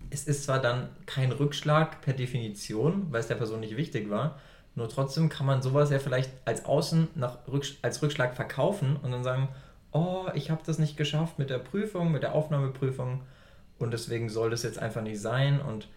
Es 0.08 0.28
ist 0.28 0.44
zwar 0.44 0.60
dann 0.60 0.88
kein 1.04 1.32
Rückschlag 1.32 2.00
per 2.00 2.12
Definition, 2.12 3.08
weil 3.10 3.18
es 3.18 3.26
der 3.26 3.34
Person 3.34 3.58
nicht 3.58 3.76
wichtig 3.76 4.08
war, 4.08 4.38
nur 4.76 4.88
trotzdem 4.88 5.28
kann 5.28 5.46
man 5.46 5.62
sowas 5.62 5.90
ja 5.90 5.98
vielleicht 5.98 6.30
als 6.44 6.64
Außen 6.64 7.08
nach 7.16 7.38
Rücksch 7.48 7.78
als 7.82 8.00
Rückschlag 8.00 8.36
verkaufen 8.36 8.98
und 9.02 9.10
dann 9.10 9.24
sagen, 9.24 9.48
oh, 9.90 10.26
ich 10.34 10.48
habe 10.48 10.62
das 10.64 10.78
nicht 10.78 10.96
geschafft 10.96 11.40
mit 11.40 11.50
der 11.50 11.58
Prüfung, 11.58 12.12
mit 12.12 12.22
der 12.22 12.36
Aufnahmeprüfung 12.36 13.22
und 13.80 13.90
deswegen 13.90 14.28
soll 14.28 14.50
das 14.50 14.62
jetzt 14.62 14.78
einfach 14.78 15.02
nicht 15.02 15.20
sein 15.20 15.60
und 15.60 15.88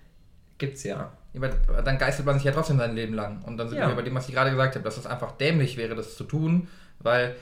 gibt's 0.57 0.83
ja. 0.83 1.11
Aber 1.37 1.81
dann 1.81 1.97
geißelt 1.97 2.25
man 2.25 2.35
sich 2.35 2.43
ja 2.45 2.51
trotzdem 2.51 2.77
sein 2.77 2.95
Leben 2.95 3.13
lang. 3.13 3.41
Und 3.45 3.57
dann 3.57 3.69
sind 3.69 3.77
Ja. 3.77 3.87
wir 3.87 3.95
bei 3.95 4.01
dem, 4.01 4.15
was 4.15 4.27
ich 4.27 4.35
gerade 4.35 4.49
gesagt 4.51 4.75
habe, 4.75 4.83
dass 4.83 4.97
es 4.97 5.05
einfach 5.05 5.33
dämlich 5.33 5.77
wäre, 5.77 5.95
das 5.95 6.15
zu 6.17 6.23
tun, 6.23 6.67
weil 6.99 7.35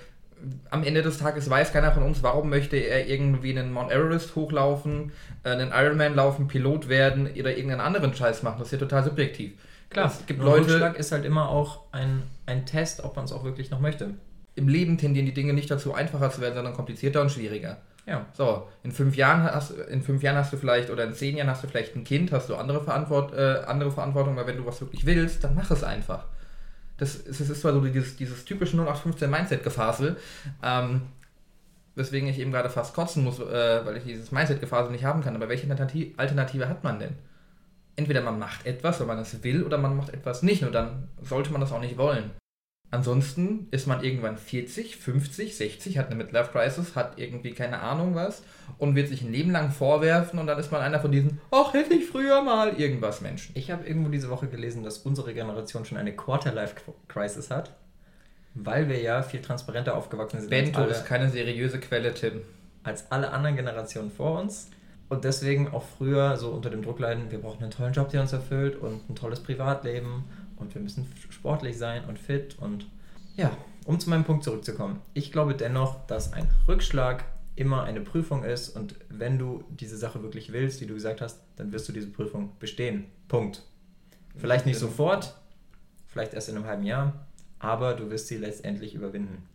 am 0.70 0.84
Ende 0.84 1.02
des 1.02 1.18
Tages 1.18 1.50
weiß 1.50 1.72
keiner 1.72 1.92
von 1.94 2.04
uns, 2.04 2.22
warum 2.22 2.50
möchte 2.50 2.76
er 2.76 3.08
irgendwie 3.08 3.58
einen 3.58 3.72
Mount 3.72 3.92
Everest 3.92 4.36
hochlaufen, 4.36 5.12
äh, 5.44 5.50
einen 5.50 5.72
Ironman 5.72 6.14
laufen, 6.14 6.48
Pilot 6.48 6.90
werden 6.90 7.28
oder 7.28 7.52
irgendeinen 7.56 7.80
anderen 7.82 8.14
Scheiß 8.14 8.44
machen. 8.44 8.58
Das 8.60 8.68
ist 8.68 8.74
ja 8.74 8.78
total 8.80 9.04
subjektiv. 9.06 9.54
Klar, 9.90 10.08
es 10.08 10.26
gibt 10.26 10.42
Leute, 10.42 10.66
Rückschlag 10.66 10.98
ist 10.98 11.12
halt 11.14 11.24
immer 11.24 11.48
auch 11.50 11.84
ein, 11.94 12.24
ein 12.48 12.66
Test, 12.66 13.04
ob 13.04 13.16
man 13.16 13.26
es 13.26 13.32
auch 13.32 13.44
wirklich 13.46 13.72
noch 13.72 13.80
möchte. 13.80 14.10
im 14.56 14.68
Leben 14.68 14.98
tendieren 14.98 15.26
die 15.26 15.34
Dinge 15.34 15.54
nicht 15.54 15.70
dazu, 15.72 15.94
einfacher 15.94 16.30
zu 16.32 16.42
werden, 16.42 16.56
sondern 16.56 16.74
komplizierter 16.74 17.22
und 17.22 17.30
schwieriger. 17.32 17.78
Ja. 18.06 18.26
So, 18.34 18.68
in 18.84 18.92
fünf 18.92 19.16
Jahren 19.16 19.44
hast 19.44 19.72
in 19.72 20.04
fünf 20.04 20.22
Jahren 20.22 20.38
hast 20.38 20.54
du 20.54 20.58
vielleicht 20.58 20.90
oder 20.92 21.06
in 21.06 21.14
zehn 21.14 21.38
Jahren 21.38 21.50
hast 21.50 21.64
du 21.64 21.68
vielleicht 21.68 21.96
ein 21.96 22.04
Kind, 22.04 22.32
hast 22.32 22.50
du 22.50 22.56
andere, 22.56 22.84
Verantwort, 22.84 23.34
äh, 23.34 23.64
andere 23.66 23.92
Verantwortung, 23.92 24.36
weil 24.36 24.46
wenn 24.48 24.58
du 24.58 24.66
was 24.66 24.80
wirklich 24.82 25.06
willst, 25.06 25.44
dann 25.44 25.56
mach 25.56 25.72
es 25.72 25.84
einfach. 25.84 26.26
Das 26.98 27.16
ist, 27.16 27.42
das 27.42 27.50
ist 27.50 27.62
zwar 27.62 27.74
so 27.74 27.82
dieses, 27.82 28.16
dieses 28.16 28.46
typische 28.46 28.78
0815 28.78 29.30
Mindset-Gefasel, 29.30 30.18
ähm, 30.64 31.02
weswegen 31.96 32.30
ich 32.30 32.40
eben 32.40 32.52
gerade 32.52 32.70
fast 32.70 32.94
kotzen 32.94 33.24
muss, 33.24 33.40
äh, 33.40 33.86
weil 33.86 33.98
ich 33.98 34.04
dieses 34.04 34.32
Mindset-Gefasel 34.32 34.92
nicht 34.92 35.04
haben 35.04 35.22
kann. 35.22 35.36
Aber 35.36 35.50
welche 35.50 35.68
Alternati- 35.68 36.14
Alternative 36.18 36.70
hat 36.70 36.84
man 36.84 37.00
denn? 37.00 37.16
Entweder 37.98 38.22
man 38.22 38.38
macht 38.38 38.66
etwas, 38.66 39.00
weil 39.00 39.08
man 39.08 39.20
es 39.20 39.44
will, 39.44 39.64
oder 39.64 39.78
man 39.78 39.96
macht 39.98 40.10
etwas 40.14 40.44
nicht, 40.44 40.64
und 40.64 40.74
dann 40.74 41.08
sollte 41.22 41.52
man 41.52 41.62
das 41.62 41.72
auch 41.72 41.80
nicht 41.80 41.98
wollen. 41.98 42.32
Ansonsten 42.96 43.68
ist 43.72 43.88
man 43.88 44.02
irgendwann 44.06 44.38
40, 44.38 44.96
50, 44.96 45.58
60, 45.58 45.98
hat 45.98 46.06
eine 46.06 46.16
Midlife 46.16 46.52
Crisis, 46.54 46.96
hat 46.96 47.20
irgendwie 47.20 47.52
keine 47.52 47.82
Ahnung 47.82 48.16
was 48.16 48.42
und 48.78 48.96
wird 48.96 49.10
sich 49.10 49.22
ein 49.22 49.34
Leben 49.34 49.52
lang 49.52 49.72
vorwerfen 49.72 50.40
und 50.40 50.48
dann 50.48 50.58
ist 50.58 50.72
man 50.72 50.80
einer 50.80 51.02
von 51.02 51.12
diesen, 51.12 51.42
ach, 51.52 51.74
hätte 51.74 51.94
ich 51.94 52.06
früher 52.06 52.42
mal 52.42 52.80
irgendwas 52.80 53.20
Menschen. 53.20 53.54
Ich 53.58 53.70
habe 53.70 53.86
irgendwo 53.86 54.08
diese 54.08 54.30
Woche 54.30 54.48
gelesen, 54.48 54.82
dass 54.86 55.00
unsere 55.00 55.34
Generation 55.34 55.84
schon 55.84 55.98
eine 55.98 56.16
Quarter-Life-Crisis 56.16 57.52
hat, 57.52 57.76
weil 58.54 58.88
wir 58.88 59.02
ja 59.02 59.24
viel 59.24 59.42
transparenter 59.42 59.98
aufgewachsen 59.98 60.40
sind 60.40 60.50
Bento 60.50 60.80
als, 60.80 60.92
ist 60.92 60.98
alle, 61.00 61.06
keine 61.06 61.30
seriöse 61.30 61.82
Quelle, 61.82 62.14
Tim. 62.14 62.44
als 62.84 63.12
alle 63.12 63.32
anderen 63.32 63.58
Generationen 63.58 64.10
vor 64.10 64.40
uns. 64.40 64.70
Und 65.10 65.26
deswegen 65.26 65.68
auch 65.68 65.84
früher 65.98 66.38
so 66.38 66.52
unter 66.52 66.70
dem 66.70 66.82
Druck 66.82 67.00
leiden, 67.00 67.30
wir 67.30 67.40
brauchen 67.40 67.62
einen 67.62 67.72
tollen 67.72 67.92
Job, 67.92 68.08
der 68.10 68.22
uns 68.22 68.32
erfüllt 68.32 68.78
und 68.78 69.10
ein 69.10 69.16
tolles 69.16 69.42
Privatleben 69.42 70.24
und 70.56 70.74
wir 70.74 70.82
müssen 70.82 71.06
sportlich 71.30 71.78
sein 71.78 72.06
und 72.06 72.18
fit 72.18 72.56
und 72.58 72.88
ja, 73.36 73.52
um 73.86 74.00
zu 74.00 74.10
meinem 74.10 74.24
Punkt 74.24 74.44
zurückzukommen. 74.44 75.02
Ich 75.14 75.32
glaube 75.32 75.56
dennoch, 75.56 76.06
dass 76.08 76.34
ein 76.34 76.50
Rückschlag 76.68 77.24
immer 77.56 77.84
eine 77.84 78.02
Prüfung 78.02 78.44
ist 78.44 78.70
und 78.70 78.96
wenn 79.10 79.38
du 79.38 79.64
diese 79.70 79.98
Sache 79.98 80.22
wirklich 80.24 80.52
willst, 80.52 80.82
wie 80.82 80.86
du 80.86 80.94
gesagt 80.94 81.22
hast, 81.22 81.42
dann 81.56 81.72
wirst 81.72 81.88
du 81.88 81.94
diese 81.94 82.08
Prüfung 82.08 82.52
bestehen. 82.60 83.06
Punkt. 83.28 83.64
Vielleicht 84.36 84.66
nicht 84.66 84.78
sofort, 84.78 85.36
vielleicht 86.08 86.34
erst 86.34 86.50
in 86.50 86.58
einem 86.58 86.66
halben 86.66 86.84
Jahr, 86.84 87.28
aber 87.60 87.94
du 87.94 88.10
wirst 88.10 88.28
sie 88.28 88.38
letztendlich 88.38 88.94
überwinden. 88.94 89.48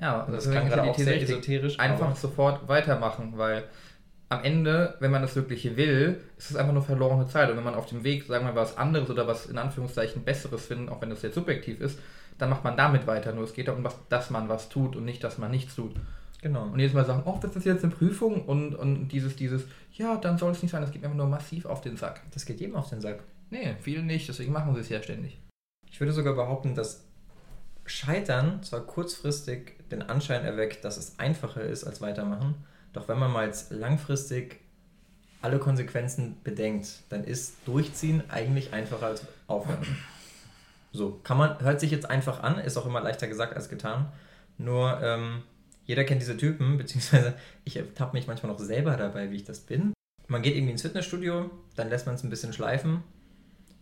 Ja, 0.00 0.22
Und 0.22 0.32
das 0.32 0.46
ist 0.46 0.52
gerade 0.52 0.82
die 0.82 0.88
auch 0.88 0.98
sehr 0.98 1.22
esoterisch. 1.22 1.78
Einfach 1.78 2.16
sofort 2.16 2.66
weitermachen, 2.66 3.34
weil 3.36 3.64
am 4.28 4.42
Ende, 4.42 4.96
wenn 4.98 5.10
man 5.10 5.22
das 5.22 5.36
wirklich 5.36 5.76
will, 5.76 6.20
ist 6.38 6.50
es 6.50 6.56
einfach 6.56 6.72
nur 6.72 6.82
verlorene 6.82 7.28
Zeit. 7.28 7.50
Und 7.50 7.56
wenn 7.56 7.64
man 7.64 7.74
auf 7.74 7.86
dem 7.86 8.02
Weg, 8.02 8.24
sagen 8.24 8.46
wir 8.46 8.52
mal, 8.52 8.60
was 8.60 8.76
anderes 8.76 9.10
oder 9.10 9.26
was 9.26 9.46
in 9.46 9.58
Anführungszeichen 9.58 10.24
Besseres 10.24 10.66
findet, 10.66 10.88
auch 10.88 11.00
wenn 11.00 11.10
das 11.10 11.22
jetzt 11.22 11.34
subjektiv 11.34 11.80
ist, 11.80 11.98
dann 12.38 12.50
macht 12.50 12.64
man 12.64 12.76
damit 12.76 13.06
weiter. 13.06 13.32
Nur 13.32 13.44
es 13.44 13.54
geht 13.54 13.68
darum, 13.68 13.84
was, 13.84 13.96
dass 14.08 14.30
man 14.30 14.48
was 14.48 14.68
tut 14.68 14.96
und 14.96 15.04
nicht, 15.04 15.22
dass 15.22 15.38
man 15.38 15.50
nichts 15.50 15.74
tut. 15.74 15.94
Genau. 16.42 16.64
Und 16.64 16.78
jedes 16.78 16.94
Mal 16.94 17.04
sagen, 17.04 17.22
oh, 17.24 17.38
das 17.40 17.54
ist 17.54 17.64
jetzt 17.64 17.84
eine 17.84 17.94
Prüfung 17.94 18.44
und, 18.44 18.74
und 18.74 19.08
dieses, 19.08 19.36
dieses, 19.36 19.64
ja, 19.92 20.16
dann 20.16 20.38
soll 20.38 20.50
es 20.50 20.62
nicht 20.62 20.72
sein, 20.72 20.82
das 20.82 20.90
geht 20.90 21.00
mir 21.00 21.06
einfach 21.06 21.18
nur 21.18 21.28
massiv 21.28 21.66
auf 21.66 21.80
den 21.80 21.96
Sack. 21.96 22.20
Das 22.32 22.44
geht 22.44 22.60
jedem 22.60 22.74
auf 22.74 22.90
den 22.90 23.00
Sack. 23.00 23.22
Nee, 23.50 23.76
viele 23.80 24.02
nicht, 24.02 24.28
deswegen 24.28 24.52
machen 24.52 24.74
sie 24.74 24.80
es 24.80 24.88
ja 24.88 25.02
ständig. 25.02 25.38
Ich 25.88 26.00
würde 26.00 26.12
sogar 26.12 26.34
behaupten, 26.34 26.74
dass 26.74 27.04
Scheitern 27.84 28.62
zwar 28.62 28.80
kurzfristig 28.80 29.88
den 29.90 30.02
Anschein 30.02 30.44
erweckt, 30.44 30.84
dass 30.84 30.96
es 30.96 31.18
einfacher 31.18 31.62
ist 31.62 31.84
als 31.84 32.00
weitermachen, 32.00 32.54
doch 32.92 33.08
wenn 33.08 33.18
man 33.18 33.30
mal 33.30 33.46
jetzt 33.46 33.70
langfristig 33.70 34.60
alle 35.42 35.58
Konsequenzen 35.58 36.36
bedenkt, 36.42 37.02
dann 37.08 37.24
ist 37.24 37.56
Durchziehen 37.66 38.22
eigentlich 38.28 38.72
einfacher 38.72 39.06
als 39.06 39.26
Aufhören. 39.46 39.86
So, 40.92 41.20
kann 41.24 41.38
man, 41.38 41.58
hört 41.60 41.80
sich 41.80 41.90
jetzt 41.90 42.08
einfach 42.08 42.42
an, 42.42 42.58
ist 42.58 42.76
auch 42.76 42.86
immer 42.86 43.00
leichter 43.00 43.26
gesagt 43.26 43.56
als 43.56 43.68
getan. 43.68 44.12
Nur 44.58 45.00
ähm, 45.02 45.42
jeder 45.84 46.04
kennt 46.04 46.20
diese 46.20 46.36
Typen, 46.36 46.76
beziehungsweise 46.78 47.34
ich 47.64 47.76
ertappe 47.76 48.16
mich 48.16 48.26
manchmal 48.26 48.52
noch 48.52 48.58
selber 48.58 48.96
dabei, 48.96 49.30
wie 49.30 49.36
ich 49.36 49.44
das 49.44 49.60
bin. 49.60 49.92
Man 50.28 50.42
geht 50.42 50.54
irgendwie 50.54 50.72
ins 50.72 50.82
Fitnessstudio, 50.82 51.50
dann 51.76 51.88
lässt 51.88 52.06
man 52.06 52.14
es 52.14 52.22
ein 52.22 52.30
bisschen 52.30 52.52
schleifen 52.52 53.02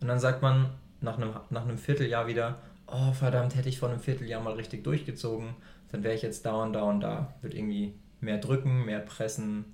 Und 0.01 0.09
dann 0.09 0.19
sagt 0.19 0.43
man 0.43 0.71
nach 1.01 1.17
einem, 1.17 1.35
nach 1.51 1.65
einem 1.65 1.79
Vierteljahr 1.79 2.27
wieder, 2.27 2.61
oh 2.87 3.13
verdammt, 3.13 3.57
hätte 3.57 3.69
ich 3.69 3.79
vor 3.79 3.89
einem 3.89 4.01
Vierteljahr 4.01 4.43
mal 4.43 4.55
richtig 4.55 4.85
durchgezogen, 4.85 5.55
dann 5.93 6.03
wäre 6.03 6.15
ich 6.15 6.23
jetzt 6.23 6.47
da 6.47 6.63
und 6.63 6.73
da 6.73 6.83
und 6.83 7.01
da. 7.01 7.35
Wird 7.43 7.55
irgendwie 7.55 7.95
mehr 8.21 8.39
drücken, 8.39 8.85
mehr 8.85 9.01
pressen, 9.01 9.65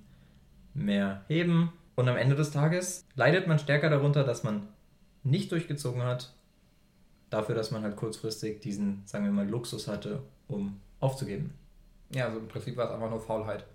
mehr 0.73 1.23
heben. 1.27 1.71
Und 1.95 2.07
am 2.09 2.17
Ende 2.17 2.35
des 2.35 2.51
Tages 2.51 3.05
leidet 3.15 3.47
man 3.47 3.59
stärker 3.59 3.89
darunter, 3.89 4.23
dass 4.23 4.43
man 4.43 4.67
nicht 5.23 5.51
durchgezogen 5.51 6.03
hat, 6.03 6.33
dafür, 7.29 7.55
dass 7.55 7.71
man 7.71 7.83
halt 7.83 7.95
kurzfristig 7.95 8.61
diesen, 8.61 9.03
sagen 9.05 9.25
wir 9.25 9.31
mal, 9.31 9.47
Luxus 9.47 9.87
hatte, 9.87 10.21
um 10.47 10.79
aufzugeben. 10.99 11.53
Ja, 12.13 12.25
also 12.25 12.39
im 12.39 12.47
Prinzip 12.47 12.77
war 12.77 12.85
es 12.85 12.91
einfach 12.91 13.09
nur 13.09 13.19
Faulheit. 13.19 13.65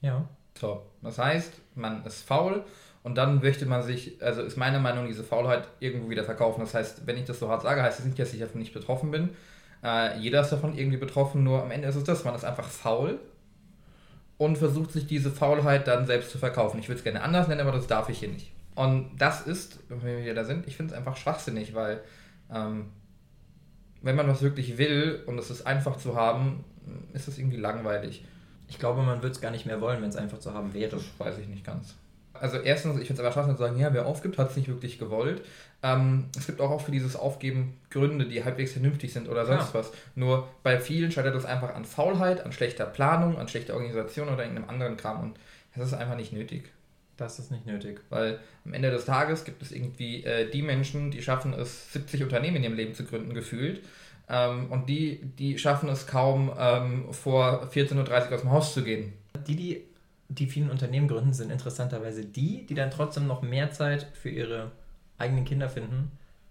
Ja. 0.00 0.28
So, 0.58 0.82
das 1.02 1.18
heißt, 1.18 1.52
man 1.74 2.04
ist 2.04 2.22
faul 2.22 2.64
und 3.02 3.16
dann 3.16 3.40
möchte 3.40 3.66
man 3.66 3.82
sich, 3.82 4.22
also 4.22 4.42
ist 4.42 4.56
meine 4.56 4.78
Meinung, 4.78 5.06
diese 5.06 5.24
Faulheit 5.24 5.68
irgendwo 5.80 6.10
wieder 6.10 6.24
verkaufen. 6.24 6.60
Das 6.60 6.74
heißt, 6.74 7.06
wenn 7.06 7.16
ich 7.16 7.24
das 7.24 7.38
so 7.38 7.48
hart 7.48 7.62
sage, 7.62 7.82
heißt 7.82 7.98
es 7.98 8.04
das 8.04 8.06
nicht, 8.06 8.18
dass 8.18 8.34
ich 8.34 8.40
davon 8.40 8.60
nicht 8.60 8.74
betroffen 8.74 9.10
bin. 9.10 9.30
Äh, 9.82 10.18
jeder 10.18 10.42
ist 10.42 10.50
davon 10.50 10.76
irgendwie 10.76 10.98
betroffen, 10.98 11.42
nur 11.42 11.62
am 11.62 11.70
Ende 11.70 11.88
ist 11.88 11.96
es 11.96 12.04
das, 12.04 12.24
man 12.24 12.34
ist 12.34 12.44
einfach 12.44 12.68
faul 12.68 13.18
und 14.38 14.58
versucht 14.58 14.92
sich 14.92 15.06
diese 15.06 15.30
Faulheit 15.30 15.88
dann 15.88 16.06
selbst 16.06 16.30
zu 16.30 16.38
verkaufen. 16.38 16.78
Ich 16.78 16.88
würde 16.88 16.98
es 16.98 17.04
gerne 17.04 17.22
anders 17.22 17.48
nennen, 17.48 17.60
aber 17.60 17.72
das 17.72 17.86
darf 17.86 18.08
ich 18.08 18.18
hier 18.18 18.28
nicht. 18.28 18.52
Und 18.74 19.10
das 19.18 19.42
ist, 19.42 19.80
wenn 19.88 20.02
wir 20.04 20.22
wieder 20.22 20.34
da 20.34 20.44
sind, 20.44 20.66
ich 20.66 20.76
finde 20.76 20.92
es 20.92 20.98
einfach 20.98 21.16
schwachsinnig, 21.16 21.74
weil 21.74 22.00
ähm, 22.52 22.86
wenn 24.02 24.16
man 24.16 24.28
was 24.28 24.42
wirklich 24.42 24.78
will 24.78 25.22
und 25.26 25.38
es 25.38 25.50
ist 25.50 25.66
einfach 25.66 25.96
zu 25.96 26.16
haben, 26.16 26.64
ist 27.12 27.28
es 27.28 27.38
irgendwie 27.38 27.56
langweilig. 27.56 28.24
Ich 28.68 28.78
glaube, 28.78 29.02
man 29.02 29.22
würde 29.22 29.32
es 29.32 29.40
gar 29.40 29.50
nicht 29.50 29.66
mehr 29.66 29.80
wollen, 29.80 30.02
wenn 30.02 30.08
es 30.08 30.16
einfach 30.16 30.38
zu 30.38 30.54
haben 30.54 30.74
wäre. 30.74 30.90
Das 30.90 31.02
weiß 31.18 31.38
ich 31.38 31.48
nicht 31.48 31.64
ganz. 31.64 31.94
Also 32.34 32.56
erstens, 32.56 32.98
ich 32.98 33.06
finde 33.06 33.14
es 33.14 33.20
einfach 33.20 33.34
schwachsinnig 33.34 33.58
zu 33.58 33.64
sagen, 33.64 33.78
ja, 33.78 33.92
wer 33.92 34.06
aufgibt, 34.06 34.38
hat 34.38 34.50
es 34.50 34.56
nicht 34.56 34.68
wirklich 34.68 34.98
gewollt. 34.98 35.42
Ähm, 35.82 36.24
es 36.36 36.46
gibt 36.46 36.60
auch, 36.60 36.70
auch 36.70 36.80
für 36.80 36.90
dieses 36.90 37.14
Aufgeben 37.14 37.78
Gründe, 37.90 38.26
die 38.26 38.42
halbwegs 38.42 38.72
vernünftig 38.72 39.12
sind 39.12 39.28
oder 39.28 39.46
sonst 39.46 39.74
ja. 39.74 39.80
was. 39.80 39.92
Nur 40.14 40.48
bei 40.62 40.80
vielen 40.80 41.12
scheitert 41.12 41.36
es 41.36 41.44
einfach 41.44 41.74
an 41.74 41.84
Faulheit, 41.84 42.44
an 42.44 42.52
schlechter 42.52 42.86
Planung, 42.86 43.38
an 43.38 43.48
schlechter 43.48 43.74
Organisation 43.74 44.28
oder 44.28 44.42
irgendeinem 44.42 44.68
anderen 44.68 44.96
Kram 44.96 45.20
und 45.20 45.38
das 45.76 45.86
ist 45.86 45.94
einfach 45.94 46.16
nicht 46.16 46.32
nötig. 46.32 46.72
Das 47.16 47.38
ist 47.38 47.50
nicht 47.50 47.66
nötig. 47.66 48.00
Weil 48.08 48.40
am 48.64 48.72
Ende 48.74 48.90
des 48.90 49.04
Tages 49.04 49.44
gibt 49.44 49.62
es 49.62 49.72
irgendwie 49.72 50.24
äh, 50.24 50.50
die 50.50 50.62
Menschen, 50.62 51.10
die 51.10 51.22
schaffen 51.22 51.52
es, 51.52 51.92
70 51.92 52.22
Unternehmen 52.22 52.56
in 52.56 52.64
ihrem 52.64 52.74
Leben 52.74 52.94
zu 52.94 53.04
gründen, 53.04 53.34
gefühlt. 53.34 53.82
Ähm, 54.28 54.70
und 54.70 54.88
die, 54.88 55.20
die 55.38 55.58
schaffen 55.58 55.88
es 55.88 56.06
kaum, 56.06 56.52
ähm, 56.58 57.12
vor 57.12 57.68
14.30 57.72 58.28
Uhr 58.28 58.34
aus 58.34 58.40
dem 58.40 58.50
Haus 58.50 58.74
zu 58.74 58.82
gehen. 58.82 59.12
Die, 59.46 59.56
die 59.56 59.82
die 60.34 60.46
vielen 60.46 60.70
Unternehmen 60.70 61.08
gründen, 61.08 61.32
sind 61.32 61.50
interessanterweise 61.50 62.24
die, 62.24 62.66
die 62.66 62.74
dann 62.74 62.90
trotzdem 62.90 63.26
noch 63.26 63.42
mehr 63.42 63.70
Zeit 63.70 64.06
für 64.14 64.30
ihre 64.30 64.72
eigenen 65.18 65.44
Kinder 65.44 65.68
finden, 65.68 66.10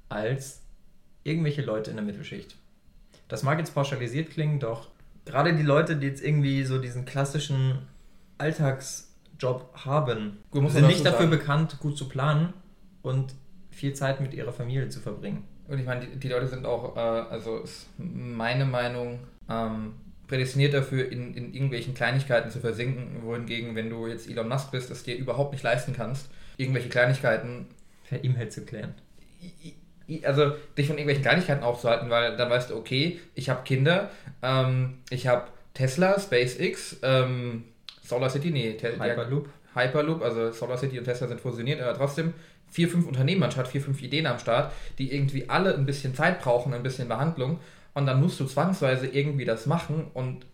als 0.09 0.61
irgendwelche 1.23 1.61
Leute 1.61 1.89
in 1.89 1.97
der 1.97 2.05
Mittelschicht. 2.05 2.55
Das 3.27 3.43
mag 3.43 3.59
jetzt 3.59 3.73
pauschalisiert 3.73 4.29
klingen, 4.29 4.59
doch 4.59 4.89
gerade 5.25 5.55
die 5.55 5.63
Leute, 5.63 5.95
die 5.95 6.07
jetzt 6.07 6.23
irgendwie 6.23 6.63
so 6.63 6.79
diesen 6.79 7.05
klassischen 7.05 7.79
Alltagsjob 9.41 9.69
haben, 9.85 10.39
gut, 10.51 10.69
sind 10.71 10.87
nicht 10.87 11.05
dafür 11.05 11.19
sagen. 11.19 11.31
bekannt, 11.31 11.77
gut 11.79 11.97
zu 11.97 12.07
planen 12.07 12.53
und 13.01 13.33
viel 13.71 13.93
Zeit 13.93 14.21
mit 14.21 14.33
ihrer 14.33 14.51
Familie 14.51 14.89
zu 14.89 14.99
verbringen. 14.99 15.43
Und 15.67 15.79
ich 15.79 15.85
meine, 15.85 16.05
die, 16.05 16.17
die 16.17 16.27
Leute 16.27 16.47
sind 16.47 16.65
auch, 16.65 16.95
äh, 16.95 16.99
also 16.99 17.59
ist 17.59 17.87
meine 17.97 18.65
Meinung, 18.65 19.19
ähm, 19.49 19.93
prädestiniert 20.27 20.73
dafür, 20.73 21.11
in, 21.11 21.33
in 21.33 21.53
irgendwelchen 21.53 21.93
Kleinigkeiten 21.93 22.49
zu 22.49 22.59
versinken, 22.59 23.23
wohingegen, 23.23 23.75
wenn 23.75 23.89
du 23.89 24.07
jetzt 24.07 24.29
Elon 24.29 24.47
Musk 24.47 24.71
bist, 24.71 24.91
es 24.91 25.03
dir 25.03 25.15
überhaupt 25.15 25.51
nicht 25.51 25.63
leisten 25.63 25.93
kannst, 25.93 26.29
irgendwelche 26.57 26.89
Kleinigkeiten 26.89 27.67
per 28.07 28.23
E-Mail 28.23 28.49
zu 28.49 28.65
klären. 28.65 28.93
Also 30.23 30.51
dich 30.77 30.87
von 30.87 30.97
irgendwelchen 30.97 31.23
Kleinigkeiten 31.23 31.63
aufzuhalten, 31.63 32.09
weil 32.09 32.35
dann 32.35 32.49
weißt 32.49 32.69
du, 32.69 32.75
okay, 32.75 33.19
ich 33.33 33.49
habe 33.49 33.63
Kinder, 33.63 34.11
ähm, 34.41 34.99
ich 35.09 35.27
habe 35.27 35.47
Tesla, 35.73 36.19
SpaceX, 36.19 36.97
ähm, 37.01 37.63
Solar 38.11 38.29
City, 38.29 38.51
nee, 38.51 38.77
Hyperloop. 38.77 39.47
Hyperloop, 39.73 40.21
also 40.21 40.51
Solar 40.51 40.77
City 40.77 40.99
und 40.99 41.05
Tesla 41.05 41.27
sind 41.27 41.39
fusioniert, 41.39 41.79
aber 41.81 41.97
trotzdem 41.97 42.33
vier, 42.69 42.89
fünf 42.89 43.07
Unternehmen 43.07 43.41
anstatt 43.41 43.69
vier, 43.69 43.79
fünf 43.79 44.01
Ideen 44.01 44.27
am 44.27 44.37
Start, 44.37 44.73
die 44.97 45.13
irgendwie 45.15 45.47
alle 45.47 45.73
ein 45.73 45.85
bisschen 45.85 46.13
Zeit 46.13 46.41
brauchen, 46.41 46.73
ein 46.73 46.83
bisschen 46.83 47.07
Behandlung 47.07 47.59
und 47.93 48.05
dann 48.05 48.21
musst 48.21 48.37
du 48.41 48.45
zwangsweise 48.45 49.07
irgendwie 49.07 49.45
das 49.45 49.65
machen 49.65 50.07
und 50.13 50.45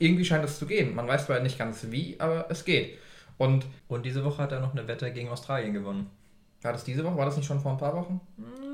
irgendwie 0.00 0.24
scheint 0.24 0.44
es 0.44 0.58
zu 0.58 0.66
gehen. 0.66 0.96
Man 0.96 1.06
weiß 1.06 1.26
zwar 1.26 1.38
nicht 1.38 1.56
ganz 1.56 1.86
wie, 1.90 2.16
aber 2.18 2.46
es 2.48 2.64
geht. 2.64 2.98
Und, 3.36 3.66
und 3.86 4.04
diese 4.04 4.24
Woche 4.24 4.42
hat 4.42 4.50
er 4.50 4.58
noch 4.58 4.72
eine 4.72 4.88
Wette 4.88 5.12
gegen 5.12 5.28
Australien 5.28 5.72
gewonnen. 5.72 6.10
War 6.62 6.72
das 6.72 6.82
diese 6.82 7.04
Woche? 7.04 7.16
War 7.16 7.26
das 7.26 7.36
nicht 7.36 7.46
schon 7.46 7.60
vor 7.60 7.70
ein 7.70 7.78
paar 7.78 7.94
Wochen? 7.94 8.20
Hm, 8.36 8.44
nee, 8.60 8.67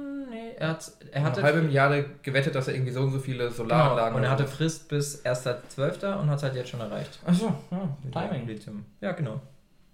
er 0.58 0.68
hat 0.68 0.92
er 1.11 1.23
hatte 1.23 1.40
eine 1.40 1.46
halbe 1.46 1.62
Milliarde 1.62 2.06
gewettet, 2.23 2.54
dass 2.54 2.68
er 2.68 2.75
irgendwie 2.75 2.92
so 2.92 3.02
und 3.02 3.12
so 3.12 3.18
viele 3.18 3.50
Solaranlagen 3.50 4.14
genau, 4.14 4.16
und 4.18 4.25
er 4.25 4.30
hatte 4.30 4.46
Frist 4.46 4.88
bis 4.88 5.25
1.12. 5.25 6.18
und 6.18 6.30
hat 6.30 6.38
es 6.38 6.42
halt 6.42 6.54
jetzt 6.54 6.70
schon 6.70 6.80
erreicht. 6.80 7.18
Achso, 7.26 7.54
ja, 7.70 7.96
Timing. 8.12 8.46
Lithium. 8.46 8.84
Ja, 9.00 9.12
genau. 9.12 9.40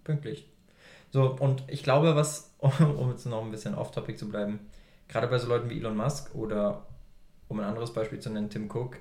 Pünktlich. 0.05 0.49
So, 1.11 1.37
und 1.39 1.65
ich 1.67 1.83
glaube, 1.83 2.15
was, 2.15 2.55
um 2.59 3.11
jetzt 3.11 3.27
noch 3.27 3.45
ein 3.45 3.51
bisschen 3.51 3.75
off-topic 3.75 4.19
zu 4.19 4.29
bleiben, 4.29 4.61
gerade 5.09 5.27
bei 5.27 5.39
so 5.39 5.49
Leuten 5.49 5.71
wie 5.71 5.79
Elon 5.79 5.97
Musk 5.97 6.35
oder 6.35 6.87
um 7.49 7.59
ein 7.59 7.67
anderes 7.67 7.93
Beispiel 7.93 8.21
zu 8.21 8.31
nennen, 8.31 8.49
Tim 8.49 8.71
Cook, 8.71 8.97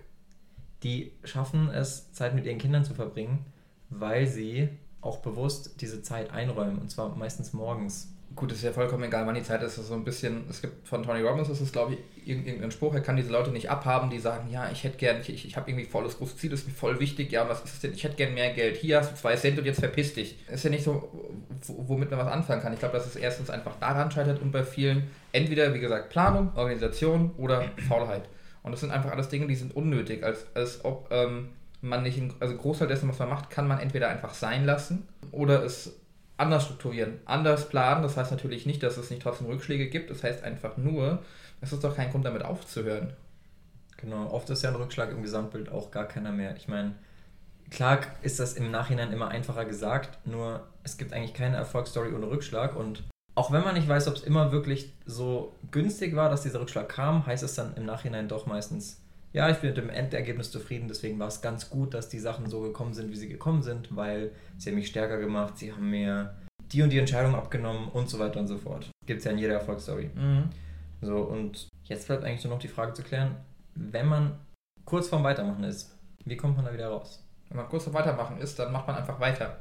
die 0.83 1.11
schaffen 1.23 1.69
es, 1.69 2.11
Zeit 2.13 2.33
mit 2.33 2.45
ihren 2.45 2.57
Kindern 2.57 2.83
zu 2.83 2.93
verbringen, 2.93 3.45
weil 3.89 4.25
sie 4.27 4.69
auch 5.01 5.17
bewusst 5.17 5.81
diese 5.81 6.01
Zeit 6.01 6.31
einräumen 6.31 6.79
und 6.79 6.91
zwar 6.91 7.15
meistens 7.15 7.53
morgens. 7.53 8.09
Gut, 8.35 8.51
ist 8.51 8.63
ja 8.63 8.71
vollkommen 8.71 9.03
egal, 9.03 9.25
wann 9.25 9.33
die 9.33 9.43
Zeit 9.43 9.63
ist. 9.63 9.77
Das 9.77 9.85
ist 9.85 9.89
so 9.89 9.95
ein 9.95 10.03
bisschen, 10.03 10.43
es 10.49 10.61
gibt 10.61 10.87
von 10.87 11.01
Tony 11.01 11.21
Robbins, 11.21 11.49
ist 11.49 11.61
es 11.61 11.71
glaube 11.71 11.95
ich 11.95 12.27
irgendein 12.27 12.69
Spruch, 12.71 12.93
er 12.93 13.01
kann 13.01 13.15
diese 13.15 13.31
Leute 13.31 13.49
nicht 13.49 13.71
abhaben, 13.71 14.09
die 14.09 14.19
sagen, 14.19 14.49
ja, 14.51 14.69
ich 14.71 14.83
hätte 14.83 14.97
gern, 14.97 15.21
ich, 15.21 15.45
ich 15.45 15.57
habe 15.57 15.69
irgendwie 15.69 15.89
volles 15.89 16.17
großes 16.17 16.37
Ziel, 16.37 16.51
das 16.51 16.61
ist 16.61 16.67
mir 16.67 16.73
voll 16.73 16.99
wichtig, 16.99 17.31
ja, 17.31 17.49
was 17.49 17.63
ist 17.63 17.73
es 17.73 17.79
denn? 17.79 17.93
Ich 17.93 18.03
hätte 18.03 18.15
gern 18.15 18.35
mehr 18.35 18.53
Geld. 18.53 18.77
Hier 18.77 18.99
hast 18.99 19.11
du 19.11 19.15
zwei 19.15 19.35
Cent 19.35 19.57
und 19.57 19.65
jetzt 19.65 19.79
verpiss 19.79 20.13
dich. 20.13 20.37
Ist 20.47 20.63
ja 20.63 20.69
nicht 20.69 20.83
so, 20.83 21.09
womit 21.67 22.11
man 22.11 22.19
was 22.19 22.31
anfangen 22.31 22.61
kann. 22.61 22.73
Ich 22.73 22.79
glaube, 22.79 22.97
dass 22.97 23.07
es 23.07 23.15
erstens 23.15 23.49
einfach 23.49 23.75
daran 23.79 24.11
scheitert 24.11 24.41
und 24.41 24.51
bei 24.51 24.63
vielen 24.63 25.09
entweder, 25.31 25.73
wie 25.73 25.79
gesagt, 25.79 26.09
Planung, 26.09 26.51
Organisation 26.55 27.31
oder 27.37 27.65
Faulheit. 27.87 28.29
Und 28.61 28.71
das 28.71 28.81
sind 28.81 28.91
einfach 28.91 29.11
alles 29.11 29.29
Dinge, 29.29 29.47
die 29.47 29.55
sind 29.55 29.75
unnötig, 29.75 30.23
als, 30.23 30.45
als 30.53 30.83
ob 30.85 31.07
ähm, 31.11 31.49
man 31.81 32.03
nicht, 32.03 32.17
in, 32.17 32.33
also 32.39 32.55
Großteil 32.55 32.87
dessen, 32.87 33.09
was 33.09 33.19
man 33.19 33.29
macht, 33.29 33.49
kann 33.49 33.67
man 33.67 33.79
entweder 33.79 34.09
einfach 34.09 34.33
sein 34.33 34.65
lassen 34.65 35.07
oder 35.31 35.63
es 35.63 35.95
anders 36.37 36.65
strukturieren, 36.65 37.19
anders 37.25 37.69
planen. 37.69 38.01
Das 38.01 38.17
heißt 38.17 38.31
natürlich 38.31 38.65
nicht, 38.65 38.81
dass 38.83 38.97
es 38.97 39.09
nicht 39.09 39.21
trotzdem 39.21 39.47
Rückschläge 39.47 39.87
gibt. 39.87 40.09
Das 40.09 40.23
heißt 40.23 40.43
einfach 40.43 40.77
nur, 40.77 41.23
es 41.61 41.73
ist 41.73 41.83
doch 41.83 41.95
kein 41.95 42.11
Grund, 42.11 42.25
damit 42.25 42.43
aufzuhören. 42.43 43.13
Genau, 43.97 44.29
oft 44.31 44.49
ist 44.49 44.63
ja 44.63 44.69
ein 44.69 44.75
Rückschlag 44.75 45.11
im 45.11 45.21
Gesamtbild 45.21 45.69
auch 45.69 45.91
gar 45.91 46.05
keiner 46.05 46.31
mehr. 46.31 46.55
Ich 46.55 46.69
meine, 46.69 46.95
klar 47.69 47.99
ist 48.21 48.39
das 48.39 48.53
im 48.53 48.71
Nachhinein 48.71 49.11
immer 49.11 49.27
einfacher 49.27 49.65
gesagt, 49.65 50.25
nur 50.25 50.65
es 50.83 50.97
gibt 50.97 51.11
eigentlich 51.11 51.33
keine 51.33 51.57
Erfolgsstory 51.57 52.13
ohne 52.13 52.29
Rückschlag 52.29 52.75
und 52.75 53.03
auch 53.35 53.51
wenn 53.51 53.63
man 53.63 53.75
nicht 53.75 53.87
weiß, 53.87 54.07
ob 54.07 54.15
es 54.15 54.23
immer 54.23 54.51
wirklich 54.51 54.93
so 55.05 55.55
günstig 55.71 56.15
war, 56.15 56.29
dass 56.29 56.41
dieser 56.41 56.61
Rückschlag 56.61 56.89
kam, 56.89 57.25
heißt 57.25 57.43
es 57.43 57.55
dann 57.55 57.73
im 57.75 57.85
Nachhinein 57.85 58.27
doch 58.27 58.45
meistens, 58.45 59.01
ja, 59.31 59.49
ich 59.49 59.57
bin 59.57 59.69
mit 59.69 59.77
dem 59.77 59.89
Endergebnis 59.89 60.51
zufrieden, 60.51 60.87
deswegen 60.87 61.19
war 61.19 61.27
es 61.27 61.41
ganz 61.41 61.69
gut, 61.69 61.93
dass 61.93 62.09
die 62.09 62.19
Sachen 62.19 62.49
so 62.49 62.61
gekommen 62.61 62.93
sind, 62.93 63.11
wie 63.11 63.15
sie 63.15 63.29
gekommen 63.29 63.61
sind, 63.61 63.95
weil 63.95 64.31
sie 64.57 64.69
haben 64.69 64.77
mich 64.77 64.87
stärker 64.87 65.19
gemacht, 65.19 65.57
sie 65.57 65.71
haben 65.71 65.89
mir 65.89 66.35
die 66.71 66.81
und 66.81 66.91
die 66.91 66.99
Entscheidung 66.99 67.35
abgenommen 67.35 67.89
und 67.89 68.09
so 68.09 68.19
weiter 68.19 68.39
und 68.39 68.47
so 68.47 68.57
fort. 68.57 68.89
Gibt 69.05 69.19
es 69.19 69.25
ja 69.25 69.31
in 69.31 69.37
jeder 69.37 69.55
Erfolgsstory. 69.55 70.09
Mhm. 70.15 70.49
So, 71.01 71.17
und 71.17 71.67
jetzt 71.83 72.07
bleibt 72.07 72.23
eigentlich 72.23 72.43
nur 72.43 72.53
noch 72.53 72.61
die 72.61 72.67
Frage 72.67 72.93
zu 72.93 73.03
klären, 73.03 73.35
wenn 73.75 74.07
man 74.07 74.39
kurz 74.85 75.07
vorm 75.07 75.23
Weitermachen 75.23 75.63
ist, 75.63 75.95
wie 76.25 76.35
kommt 76.35 76.55
man 76.55 76.65
da 76.65 76.73
wieder 76.73 76.89
raus? 76.89 77.23
Wenn 77.47 77.57
man 77.57 77.69
kurz 77.69 77.83
vorm 77.83 77.95
Weitermachen 77.95 78.37
ist, 78.37 78.59
dann 78.59 78.71
macht 78.71 78.87
man 78.87 78.95
einfach 78.95 79.19
weiter. 79.19 79.59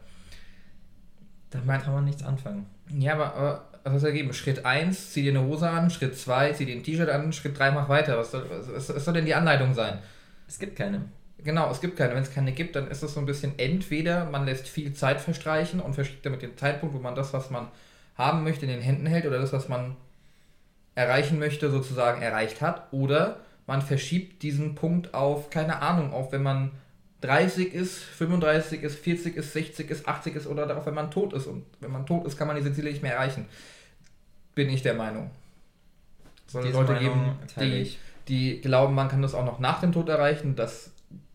Damit 1.50 1.82
kann 1.82 1.94
man 1.94 2.04
nichts 2.04 2.22
anfangen. 2.22 2.66
Ja, 2.90 3.14
aber, 3.14 3.34
aber 3.34 3.67
was 3.84 3.92
hat 3.92 3.98
es 3.98 4.04
ergeben? 4.04 4.32
Schritt 4.32 4.64
1, 4.64 5.12
zieh 5.12 5.22
dir 5.22 5.30
eine 5.30 5.46
Hose 5.46 5.68
an, 5.68 5.90
Schritt 5.90 6.16
2, 6.16 6.52
zieh 6.52 6.66
dir 6.66 6.76
ein 6.76 6.82
T-Shirt 6.82 7.08
an, 7.08 7.32
Schritt 7.32 7.58
3, 7.58 7.70
mach 7.70 7.88
weiter. 7.88 8.18
Was 8.18 8.30
soll, 8.30 8.44
was, 8.48 8.88
was 8.88 9.04
soll 9.04 9.14
denn 9.14 9.26
die 9.26 9.34
Anleitung 9.34 9.74
sein? 9.74 9.98
Es 10.46 10.58
gibt 10.58 10.76
keine. 10.76 11.04
Genau, 11.38 11.70
es 11.70 11.80
gibt 11.80 11.96
keine. 11.96 12.14
Wenn 12.14 12.22
es 12.22 12.32
keine 12.32 12.52
gibt, 12.52 12.76
dann 12.76 12.88
ist 12.88 13.02
es 13.02 13.14
so 13.14 13.20
ein 13.20 13.26
bisschen 13.26 13.58
entweder 13.58 14.24
man 14.24 14.44
lässt 14.44 14.68
viel 14.68 14.92
Zeit 14.92 15.20
verstreichen 15.20 15.80
und 15.80 15.94
verschiebt 15.94 16.24
damit 16.26 16.42
den 16.42 16.56
Zeitpunkt, 16.56 16.94
wo 16.94 16.98
man 16.98 17.14
das, 17.14 17.32
was 17.32 17.50
man 17.50 17.68
haben 18.16 18.42
möchte, 18.42 18.66
in 18.66 18.72
den 18.72 18.82
Händen 18.82 19.06
hält 19.06 19.26
oder 19.26 19.38
das, 19.38 19.52
was 19.52 19.68
man 19.68 19.96
erreichen 20.94 21.38
möchte, 21.38 21.70
sozusagen 21.70 22.22
erreicht 22.22 22.60
hat. 22.60 22.92
Oder 22.92 23.40
man 23.66 23.82
verschiebt 23.82 24.42
diesen 24.42 24.74
Punkt 24.74 25.14
auf, 25.14 25.50
keine 25.50 25.80
Ahnung, 25.80 26.12
auf 26.12 26.32
wenn 26.32 26.42
man 26.42 26.72
30 27.20 27.74
ist, 27.74 27.98
35 27.98 28.82
ist, 28.82 28.98
40 28.98 29.36
ist, 29.36 29.52
60 29.52 29.90
ist, 29.90 30.06
80 30.06 30.36
ist 30.36 30.46
oder 30.46 30.66
darauf, 30.66 30.86
wenn 30.86 30.94
man 30.94 31.10
tot 31.10 31.32
ist. 31.32 31.46
Und 31.46 31.64
wenn 31.80 31.90
man 31.90 32.06
tot 32.06 32.26
ist, 32.26 32.36
kann 32.36 32.46
man 32.46 32.56
diese 32.56 32.72
Ziele 32.72 32.90
nicht 32.90 33.02
mehr 33.02 33.14
erreichen. 33.14 33.46
Bin 34.54 34.68
ich 34.68 34.82
der 34.82 34.94
Meinung. 34.94 35.30
Es 36.46 36.52
soll 36.52 36.68
Leute 36.68 36.92
Meinung 36.92 36.98
geben, 36.98 37.38
die, 37.60 37.96
die 38.28 38.60
glauben, 38.60 38.94
man 38.94 39.08
kann 39.08 39.22
das 39.22 39.34
auch 39.34 39.44
noch 39.44 39.58
nach 39.58 39.80
dem 39.80 39.92
Tod 39.92 40.08
erreichen. 40.08 40.54
Das 40.56 40.92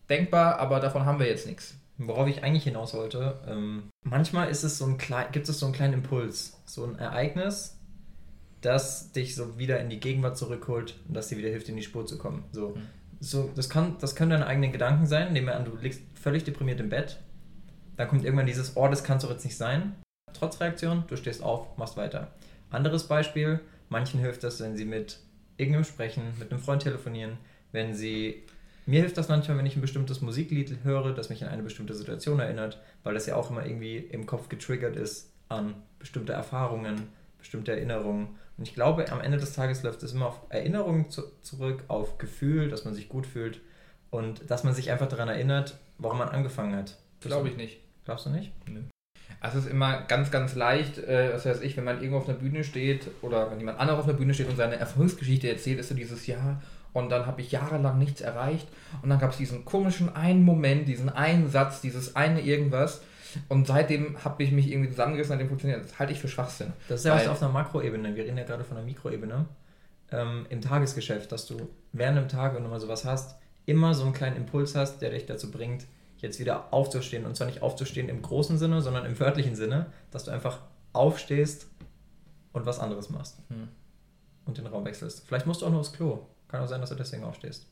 denkbar, 0.08 0.58
aber 0.58 0.80
davon 0.80 1.04
haben 1.04 1.18
wir 1.18 1.26
jetzt 1.26 1.46
nichts. 1.46 1.74
Worauf 1.96 2.26
ich 2.28 2.42
eigentlich 2.42 2.64
hinaus 2.64 2.94
wollte, 2.94 3.40
ähm, 3.46 3.90
manchmal 4.02 4.48
ist 4.48 4.64
es 4.64 4.78
so 4.78 4.86
ein 4.86 4.98
klein, 4.98 5.26
gibt 5.30 5.48
es 5.48 5.60
so 5.60 5.66
einen 5.66 5.74
kleinen 5.74 5.94
Impuls, 5.94 6.60
so 6.64 6.84
ein 6.84 6.98
Ereignis, 6.98 7.78
das 8.62 9.12
dich 9.12 9.36
so 9.36 9.58
wieder 9.58 9.78
in 9.78 9.90
die 9.90 10.00
Gegenwart 10.00 10.36
zurückholt 10.36 10.98
und 11.06 11.14
das 11.14 11.28
dir 11.28 11.38
wieder 11.38 11.50
hilft, 11.50 11.68
in 11.68 11.76
die 11.76 11.82
Spur 11.82 12.04
zu 12.04 12.18
kommen. 12.18 12.44
So, 12.50 12.70
mhm. 12.70 12.82
So 13.24 13.50
das, 13.54 13.68
kann, 13.68 13.96
das 14.00 14.14
können 14.14 14.30
deine 14.30 14.46
eigenen 14.46 14.72
Gedanken 14.72 15.06
sein. 15.06 15.32
Nehmen 15.32 15.46
wir 15.46 15.56
an, 15.56 15.64
du 15.64 15.76
liegst 15.76 16.02
völlig 16.14 16.44
deprimiert 16.44 16.80
im 16.80 16.88
Bett. 16.88 17.18
Dann 17.96 18.08
kommt 18.08 18.24
irgendwann 18.24 18.46
dieses, 18.46 18.76
oh, 18.76 18.88
das 18.88 19.04
kann 19.04 19.18
doch 19.18 19.30
jetzt 19.30 19.44
nicht 19.44 19.56
sein. 19.56 19.94
Trotz 20.32 20.60
Reaktion, 20.60 21.04
du 21.06 21.16
stehst 21.16 21.42
auf, 21.42 21.76
machst 21.76 21.96
weiter. 21.96 22.32
Anderes 22.70 23.04
Beispiel, 23.04 23.60
manchen 23.88 24.20
hilft 24.20 24.42
das, 24.42 24.60
wenn 24.60 24.76
sie 24.76 24.84
mit 24.84 25.20
irgendjemandem 25.56 25.92
sprechen, 25.92 26.22
mit 26.38 26.50
einem 26.50 26.60
Freund 26.60 26.82
telefonieren, 26.82 27.38
wenn 27.72 27.94
sie 27.94 28.42
mir 28.86 29.00
hilft 29.00 29.16
das 29.16 29.28
manchmal, 29.28 29.56
wenn 29.56 29.66
ich 29.66 29.76
ein 29.76 29.80
bestimmtes 29.80 30.20
Musiklied 30.20 30.84
höre, 30.84 31.14
das 31.14 31.30
mich 31.30 31.42
an 31.42 31.48
eine 31.48 31.62
bestimmte 31.62 31.94
Situation 31.94 32.38
erinnert, 32.38 32.80
weil 33.02 33.14
das 33.14 33.26
ja 33.26 33.34
auch 33.34 33.50
immer 33.50 33.64
irgendwie 33.64 33.96
im 33.96 34.26
Kopf 34.26 34.50
getriggert 34.50 34.96
ist 34.96 35.30
an 35.48 35.74
bestimmte 35.98 36.34
Erfahrungen, 36.34 37.08
bestimmte 37.38 37.72
Erinnerungen. 37.72 38.28
Und 38.56 38.68
ich 38.68 38.74
glaube, 38.74 39.10
am 39.10 39.20
Ende 39.20 39.38
des 39.38 39.52
Tages 39.52 39.82
läuft 39.82 40.02
es 40.02 40.12
immer 40.12 40.26
auf 40.26 40.40
Erinnerungen 40.48 41.10
zu 41.10 41.22
zurück, 41.42 41.84
auf 41.88 42.18
Gefühl, 42.18 42.68
dass 42.68 42.84
man 42.84 42.94
sich 42.94 43.08
gut 43.08 43.26
fühlt 43.26 43.60
und 44.10 44.48
dass 44.50 44.62
man 44.64 44.74
sich 44.74 44.90
einfach 44.92 45.08
daran 45.08 45.28
erinnert, 45.28 45.78
warum 45.98 46.18
man 46.18 46.28
angefangen 46.28 46.76
hat. 46.76 46.96
Glaube 47.20 47.48
ich 47.48 47.56
nicht. 47.56 47.80
Glaubst 48.04 48.26
du 48.26 48.30
nicht? 48.30 48.52
Nee. 48.68 48.84
Also 49.40 49.58
es 49.58 49.64
ist 49.64 49.70
immer 49.70 50.02
ganz, 50.02 50.30
ganz 50.30 50.54
leicht, 50.54 50.98
äh, 50.98 51.32
was 51.34 51.46
weiß 51.46 51.60
ich, 51.62 51.76
wenn 51.76 51.84
man 51.84 51.96
irgendwo 51.96 52.18
auf 52.18 52.28
einer 52.28 52.38
Bühne 52.38 52.64
steht 52.64 53.10
oder 53.22 53.50
wenn 53.50 53.58
jemand 53.58 53.78
anderes 53.78 54.00
auf 54.00 54.08
einer 54.08 54.16
Bühne 54.16 54.34
steht 54.34 54.48
und 54.48 54.56
seine 54.56 54.76
Erfolgsgeschichte 54.76 55.48
erzählt, 55.48 55.78
ist 55.78 55.88
so 55.88 55.94
dieses 55.94 56.26
Jahr 56.26 56.62
und 56.92 57.10
dann 57.10 57.26
habe 57.26 57.40
ich 57.40 57.50
jahrelang 57.50 57.98
nichts 57.98 58.20
erreicht 58.20 58.68
und 59.02 59.10
dann 59.10 59.18
gab 59.18 59.32
es 59.32 59.36
diesen 59.36 59.64
komischen 59.64 60.14
einen 60.14 60.44
Moment, 60.44 60.88
diesen 60.88 61.08
einen 61.08 61.50
Satz, 61.50 61.80
dieses 61.80 62.16
eine 62.16 62.40
irgendwas 62.40 63.02
und 63.48 63.66
seitdem 63.66 64.22
habe 64.24 64.42
ich 64.42 64.52
mich 64.52 64.70
irgendwie 64.70 64.90
zusammengerissen, 64.90 65.32
an 65.32 65.38
dem 65.38 65.48
funktioniert. 65.48 65.82
Das 65.82 65.98
halte 65.98 66.12
ich 66.12 66.20
für 66.20 66.28
Schwachsinn. 66.28 66.72
Das 66.88 67.00
ist 67.00 67.06
ja 67.06 67.14
was 67.14 67.28
auf 67.28 67.42
einer 67.42 67.52
Makroebene. 67.52 68.14
Wir 68.14 68.24
reden 68.24 68.38
ja 68.38 68.44
gerade 68.44 68.64
von 68.64 68.76
einer 68.76 68.86
Mikroebene. 68.86 69.46
Ähm, 70.10 70.46
Im 70.50 70.60
Tagesgeschäft, 70.60 71.32
dass 71.32 71.46
du 71.46 71.68
während 71.92 72.18
dem 72.18 72.28
Tag, 72.28 72.54
wenn 72.54 72.62
du 72.62 72.68
mal 72.68 72.80
sowas 72.80 73.04
hast, 73.04 73.36
immer 73.66 73.94
so 73.94 74.04
einen 74.04 74.12
kleinen 74.12 74.36
Impuls 74.36 74.74
hast, 74.74 75.00
der 75.00 75.10
dich 75.10 75.26
dazu 75.26 75.50
bringt, 75.50 75.86
jetzt 76.18 76.38
wieder 76.38 76.72
aufzustehen. 76.72 77.24
Und 77.24 77.36
zwar 77.36 77.46
nicht 77.46 77.62
aufzustehen 77.62 78.08
im 78.08 78.22
großen 78.22 78.58
Sinne, 78.58 78.82
sondern 78.82 79.06
im 79.06 79.18
wörtlichen 79.18 79.56
Sinne, 79.56 79.86
dass 80.10 80.24
du 80.24 80.30
einfach 80.30 80.60
aufstehst 80.92 81.66
und 82.52 82.66
was 82.66 82.78
anderes 82.78 83.10
machst. 83.10 83.38
Hm. 83.48 83.68
Und 84.44 84.58
den 84.58 84.66
Raum 84.66 84.84
wechselst. 84.84 85.26
Vielleicht 85.26 85.46
musst 85.46 85.62
du 85.62 85.66
auch 85.66 85.70
nur 85.70 85.80
aufs 85.80 85.92
Klo. 85.92 86.26
Kann 86.48 86.62
auch 86.62 86.68
sein, 86.68 86.80
dass 86.80 86.90
du 86.90 86.96
deswegen 86.96 87.24
aufstehst. 87.24 87.66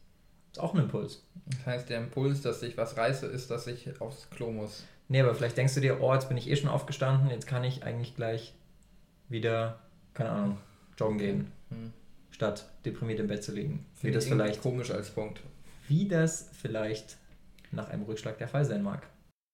Ist 0.53 0.59
auch 0.59 0.75
ein 0.75 0.81
Impuls. 0.81 1.23
Das 1.47 1.67
heißt, 1.67 1.89
der 1.89 1.99
Impuls, 1.99 2.43
dass 2.43 2.63
ich 2.63 2.77
was 2.77 2.97
reiße, 2.97 3.27
ist, 3.27 3.51
dass 3.51 3.67
ich 3.67 4.01
aufs 4.01 4.29
Klo 4.31 4.51
muss. 4.51 4.85
Nee, 5.09 5.21
aber 5.21 5.35
vielleicht 5.35 5.57
denkst 5.57 5.75
du 5.75 5.81
dir, 5.81 6.01
oh, 6.01 6.13
jetzt 6.15 6.29
bin 6.29 6.37
ich 6.37 6.49
eh 6.49 6.57
schon 6.57 6.71
aufgestanden, 6.71 7.31
jetzt 7.31 7.47
kann 7.47 7.65
ich 7.65 7.85
eigentlich 7.85 8.17
gleich 8.17 8.55
wieder, 9.29 9.81
keine 10.15 10.31
Ahnung, 10.31 10.59
joggen 10.99 11.19
gehen. 11.19 11.53
Hm. 11.71 11.93
Statt 12.31 12.69
deprimiert 12.85 13.21
im 13.21 13.27
Bett 13.27 13.45
zu 13.45 13.53
liegen. 13.53 13.85
Wie 14.01 14.11
das 14.11 14.27
vielleicht 14.27 14.63
komisch 14.63 14.91
als 14.91 15.11
Punkt. 15.11 15.41
Wie 15.89 16.09
das 16.09 16.49
vielleicht 16.61 17.19
nach 17.71 17.89
einem 17.89 18.05
Rückschlag 18.05 18.39
der 18.39 18.49
Fall 18.49 18.65
sein 18.65 18.83
mag. 18.83 19.07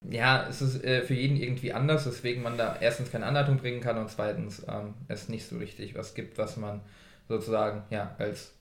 Ja, 0.08 0.46
es 0.48 0.62
ist 0.62 0.84
äh, 0.84 1.02
für 1.02 1.14
jeden 1.14 1.36
irgendwie 1.36 1.72
anders, 1.72 2.06
weswegen 2.06 2.42
man 2.42 2.56
da 2.56 2.76
erstens 2.80 3.10
keine 3.10 3.26
Anleitung 3.26 3.56
bringen 3.56 3.80
kann 3.80 3.98
und 3.98 4.10
zweitens 4.10 4.64
ähm, 4.68 4.94
es 5.08 5.28
nicht 5.28 5.48
so 5.48 5.58
richtig 5.58 5.96
was 5.96 6.14
gibt, 6.14 6.38
was 6.38 6.56
man 6.56 6.82
sozusagen 7.28 7.82
ja 7.90 8.14
als 8.18 8.54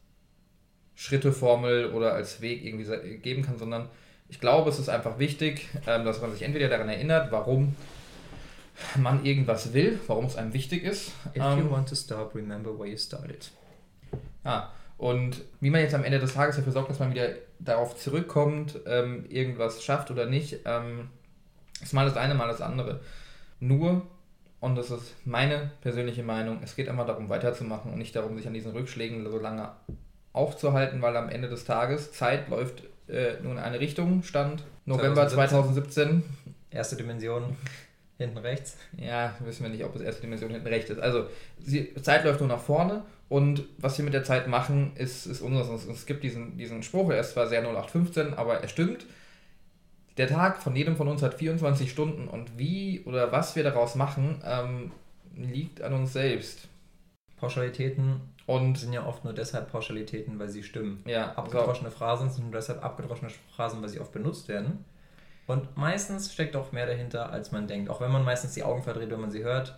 Schritteformel 0.95 1.93
oder 1.93 2.13
als 2.13 2.41
Weg 2.41 2.65
irgendwie 2.65 3.17
geben 3.19 3.43
kann, 3.43 3.59
sondern 3.59 3.87
ich 4.29 4.39
glaube, 4.39 4.69
es 4.69 4.79
ist 4.79 4.89
einfach 4.89 5.19
wichtig, 5.19 5.69
ähm, 5.87 6.05
dass 6.05 6.21
man 6.21 6.31
sich 6.31 6.41
entweder 6.41 6.69
daran 6.69 6.89
erinnert, 6.89 7.31
warum 7.31 7.75
man 8.95 9.25
irgendwas 9.25 9.73
will, 9.73 9.99
warum 10.07 10.25
es 10.25 10.35
einem 10.35 10.53
wichtig 10.53 10.83
ist. 10.83 11.11
If 11.29 11.37
you 11.37 11.43
ähm, 11.43 11.71
want 11.71 11.89
to 11.89 11.95
stop, 11.95 12.35
remember 12.35 12.77
where 12.77 12.87
you 12.87 12.97
started. 12.97 13.51
Ja, 14.43 14.71
und 14.97 15.43
wie 15.59 15.69
man 15.69 15.81
jetzt 15.81 15.95
am 15.95 16.03
Ende 16.03 16.19
des 16.19 16.33
Tages 16.33 16.57
dafür 16.57 16.71
sorgt, 16.71 16.89
dass 16.89 16.99
man 16.99 17.11
wieder 17.11 17.29
darauf 17.59 17.97
zurückkommt, 17.97 18.79
ähm, 18.85 19.25
irgendwas 19.29 19.83
schafft 19.83 20.11
oder 20.11 20.25
nicht, 20.25 20.59
ist 21.81 21.93
mal 21.93 22.05
das 22.05 22.17
eine, 22.17 22.35
mal 22.35 22.47
das 22.47 22.61
andere. 22.61 23.01
Nur, 23.59 24.03
und 24.59 24.75
das 24.75 24.91
ist 24.91 25.15
meine 25.25 25.71
persönliche 25.81 26.23
Meinung, 26.23 26.59
es 26.63 26.75
geht 26.75 26.87
immer 26.87 27.05
darum, 27.05 27.29
weiterzumachen 27.29 27.91
und 27.91 27.99
nicht 27.99 28.15
darum, 28.15 28.37
sich 28.37 28.47
an 28.47 28.53
diesen 28.53 28.71
Rückschlägen 28.71 29.29
so 29.29 29.39
lange 29.39 29.71
aufzuhalten, 30.33 31.01
weil 31.01 31.15
am 31.17 31.29
Ende 31.29 31.49
des 31.49 31.65
Tages 31.65 32.11
Zeit 32.11 32.49
läuft 32.49 32.83
äh, 33.09 33.33
nur 33.41 33.53
in 33.53 33.59
eine 33.59 33.79
Richtung, 33.79 34.23
Stand 34.23 34.63
November 34.85 35.27
2017. 35.27 36.23
2017. 36.23 36.23
Erste 36.71 36.95
Dimension. 36.95 37.55
Hinten 38.17 38.39
rechts? 38.39 38.77
Ja, 38.97 39.35
wissen 39.41 39.63
wir 39.63 39.69
nicht, 39.69 39.83
ob 39.83 39.95
es 39.95 40.01
erste 40.01 40.21
Dimension 40.21 40.49
hinten 40.51 40.67
rechts 40.67 40.89
ist. 40.89 40.99
Also, 40.99 41.27
die 41.59 41.93
Zeit 42.01 42.25
läuft 42.25 42.39
nur 42.39 42.49
nach 42.49 42.59
vorne 42.59 43.03
und 43.29 43.65
was 43.77 43.97
wir 43.97 44.05
mit 44.05 44.13
der 44.13 44.23
Zeit 44.23 44.47
machen, 44.47 44.91
ist, 44.95 45.25
ist 45.25 45.41
unseres. 45.41 45.85
Es 45.85 46.05
gibt 46.05 46.23
diesen, 46.23 46.57
diesen 46.57 46.81
Spruch, 46.81 47.11
er 47.11 47.19
ist 47.19 47.33
zwar 47.33 47.47
sehr 47.47 47.61
0815, 47.61 48.33
aber 48.33 48.61
er 48.61 48.67
stimmt. 48.67 49.05
Der 50.17 50.27
Tag 50.27 50.63
von 50.63 50.75
jedem 50.75 50.95
von 50.95 51.07
uns 51.07 51.21
hat 51.21 51.35
24 51.35 51.91
Stunden 51.91 52.27
und 52.27 52.57
wie 52.57 53.03
oder 53.05 53.31
was 53.31 53.55
wir 53.55 53.63
daraus 53.63 53.95
machen, 53.95 54.41
ähm, 54.43 54.91
liegt 55.35 55.81
an 55.81 55.93
uns 55.93 56.13
selbst. 56.13 56.67
Pauschalitäten 57.37 58.21
und 58.47 58.77
sind 58.77 58.93
ja 58.93 59.05
oft 59.05 59.23
nur 59.25 59.33
deshalb 59.33 59.71
Pauschalitäten, 59.71 60.39
weil 60.39 60.49
sie 60.49 60.63
stimmen. 60.63 61.03
Ja, 61.05 61.33
abgedroschene 61.33 61.91
so. 61.91 61.97
Phrasen 61.97 62.31
sind 62.31 62.45
nur 62.45 62.53
deshalb 62.53 62.83
abgedroschene 62.83 63.29
Phrasen, 63.53 63.81
weil 63.81 63.89
sie 63.89 63.99
oft 63.99 64.13
benutzt 64.13 64.47
werden. 64.47 64.85
Und 65.47 65.77
meistens 65.77 66.33
steckt 66.33 66.55
auch 66.55 66.71
mehr 66.71 66.87
dahinter, 66.87 67.29
als 67.29 67.51
man 67.51 67.67
denkt. 67.67 67.89
Auch 67.89 68.01
wenn 68.01 68.11
man 68.11 68.23
meistens 68.23 68.53
die 68.53 68.63
Augen 68.63 68.81
verdreht, 68.81 69.11
wenn 69.11 69.19
man 69.19 69.31
sie 69.31 69.43
hört, 69.43 69.77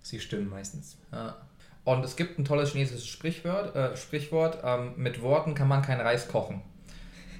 sie 0.00 0.18
stimmen 0.18 0.48
meistens. 0.48 0.98
Ja. 1.12 1.36
Und 1.84 2.04
es 2.04 2.16
gibt 2.16 2.38
ein 2.38 2.44
tolles 2.44 2.72
chinesisches 2.72 3.06
Sprichwort, 3.06 3.76
äh, 3.76 3.96
Sprichwort 3.96 4.58
ähm, 4.64 4.94
mit 4.96 5.22
Worten 5.22 5.54
kann 5.54 5.68
man 5.68 5.82
kein 5.82 6.00
Reis 6.00 6.26
kochen. 6.26 6.62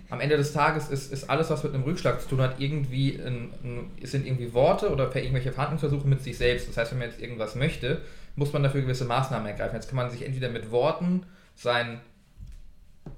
Am 0.08 0.20
Ende 0.20 0.36
des 0.36 0.52
Tages 0.52 0.88
ist, 0.88 1.12
ist 1.12 1.28
alles, 1.28 1.50
was 1.50 1.64
mit 1.64 1.74
einem 1.74 1.82
Rückschlag 1.82 2.20
zu 2.20 2.28
tun 2.28 2.40
hat, 2.40 2.60
irgendwie 2.60 3.16
ein, 3.16 3.52
ein, 3.64 3.90
sind 4.02 4.26
irgendwie 4.26 4.54
Worte 4.54 4.90
oder 4.90 5.14
irgendwelche 5.14 5.52
Verhandlungsversuche 5.52 6.06
mit 6.06 6.22
sich 6.22 6.38
selbst. 6.38 6.68
Das 6.68 6.76
heißt, 6.76 6.92
wenn 6.92 6.98
man 6.98 7.08
jetzt 7.08 7.20
irgendwas 7.20 7.56
möchte, 7.56 8.02
muss 8.36 8.52
man 8.52 8.62
dafür 8.62 8.82
gewisse 8.82 9.04
Maßnahmen 9.04 9.48
ergreifen. 9.48 9.74
Jetzt 9.74 9.88
kann 9.88 9.96
man 9.96 10.10
sich 10.10 10.24
entweder 10.24 10.48
mit 10.48 10.70
Worten 10.70 11.24
seinen 11.56 12.00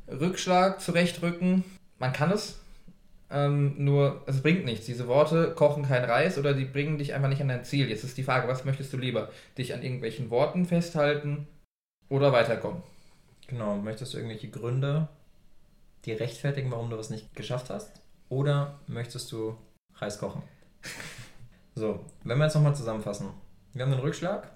Rückschlag 0.08 0.80
zurechtrücken. 0.80 1.64
Man 1.98 2.12
kann 2.12 2.30
es, 2.30 2.60
ähm, 3.30 3.74
nur 3.76 4.22
es 4.26 4.40
bringt 4.40 4.64
nichts. 4.64 4.86
Diese 4.86 5.08
Worte 5.08 5.52
kochen 5.54 5.86
kein 5.86 6.04
Reis 6.04 6.38
oder 6.38 6.54
die 6.54 6.64
bringen 6.64 6.96
dich 6.96 7.12
einfach 7.12 7.28
nicht 7.28 7.42
an 7.42 7.48
dein 7.48 7.64
Ziel. 7.64 7.90
Jetzt 7.90 8.04
ist 8.04 8.16
die 8.16 8.22
Frage, 8.22 8.48
was 8.48 8.64
möchtest 8.64 8.92
du 8.92 8.96
lieber? 8.96 9.28
Dich 9.58 9.74
an 9.74 9.82
irgendwelchen 9.82 10.30
Worten 10.30 10.64
festhalten 10.64 11.46
oder 12.08 12.32
weiterkommen? 12.32 12.82
Genau, 13.48 13.76
möchtest 13.76 14.14
du 14.14 14.18
irgendwelche 14.18 14.48
Gründe, 14.48 15.08
die 16.04 16.12
rechtfertigen, 16.12 16.70
warum 16.70 16.90
du 16.90 16.98
was 16.98 17.10
nicht 17.10 17.34
geschafft 17.34 17.70
hast? 17.70 18.00
Oder 18.28 18.78
möchtest 18.86 19.30
du 19.32 19.56
Reis 19.94 20.18
kochen? 20.18 20.42
so, 21.74 22.04
wenn 22.24 22.38
wir 22.38 22.44
jetzt 22.44 22.54
nochmal 22.54 22.76
zusammenfassen. 22.76 23.28
Wir 23.72 23.84
haben 23.84 23.92
einen 23.92 24.00
Rückschlag, 24.00 24.50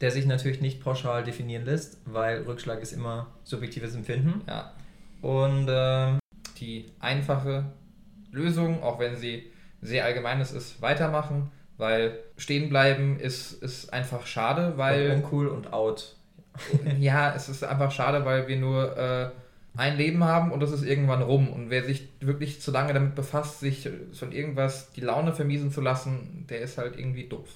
der 0.00 0.10
sich 0.10 0.26
natürlich 0.26 0.60
nicht 0.60 0.82
pauschal 0.82 1.24
definieren 1.24 1.64
lässt, 1.64 1.98
weil 2.04 2.42
Rückschlag 2.42 2.80
ist 2.80 2.92
immer 2.92 3.28
subjektives 3.44 3.94
Empfinden. 3.94 4.42
Ja. 4.46 4.72
Und 5.20 5.66
ähm, 5.68 6.18
die 6.58 6.92
einfache 7.00 7.72
Lösung, 8.30 8.82
auch 8.82 8.98
wenn 8.98 9.16
sie 9.16 9.50
sehr 9.80 10.04
allgemein 10.04 10.40
ist, 10.40 10.52
ist 10.52 10.80
weitermachen, 10.82 11.50
weil 11.76 12.18
stehen 12.36 12.68
bleiben 12.68 13.18
ist, 13.18 13.52
ist 13.52 13.92
einfach 13.92 14.26
schade, 14.26 14.74
weil. 14.76 15.10
Und 15.10 15.16
uncool 15.16 15.48
und 15.48 15.72
out. 15.72 16.16
ja, 16.98 17.34
es 17.34 17.48
ist 17.48 17.64
einfach 17.64 17.90
schade, 17.90 18.24
weil 18.24 18.48
wir 18.48 18.56
nur 18.56 18.96
äh, 18.96 19.30
ein 19.78 19.96
Leben 19.96 20.24
haben 20.24 20.50
und 20.50 20.58
das 20.60 20.72
ist 20.72 20.82
irgendwann 20.82 21.22
rum. 21.22 21.52
Und 21.52 21.70
wer 21.70 21.84
sich 21.84 22.08
wirklich 22.18 22.60
zu 22.60 22.72
lange 22.72 22.92
damit 22.92 23.14
befasst, 23.14 23.60
sich 23.60 23.88
von 24.12 24.32
irgendwas 24.32 24.90
die 24.92 25.00
Laune 25.00 25.32
vermiesen 25.32 25.70
zu 25.70 25.80
lassen, 25.80 26.46
der 26.50 26.60
ist 26.60 26.78
halt 26.78 26.98
irgendwie 26.98 27.28
doof. 27.28 27.48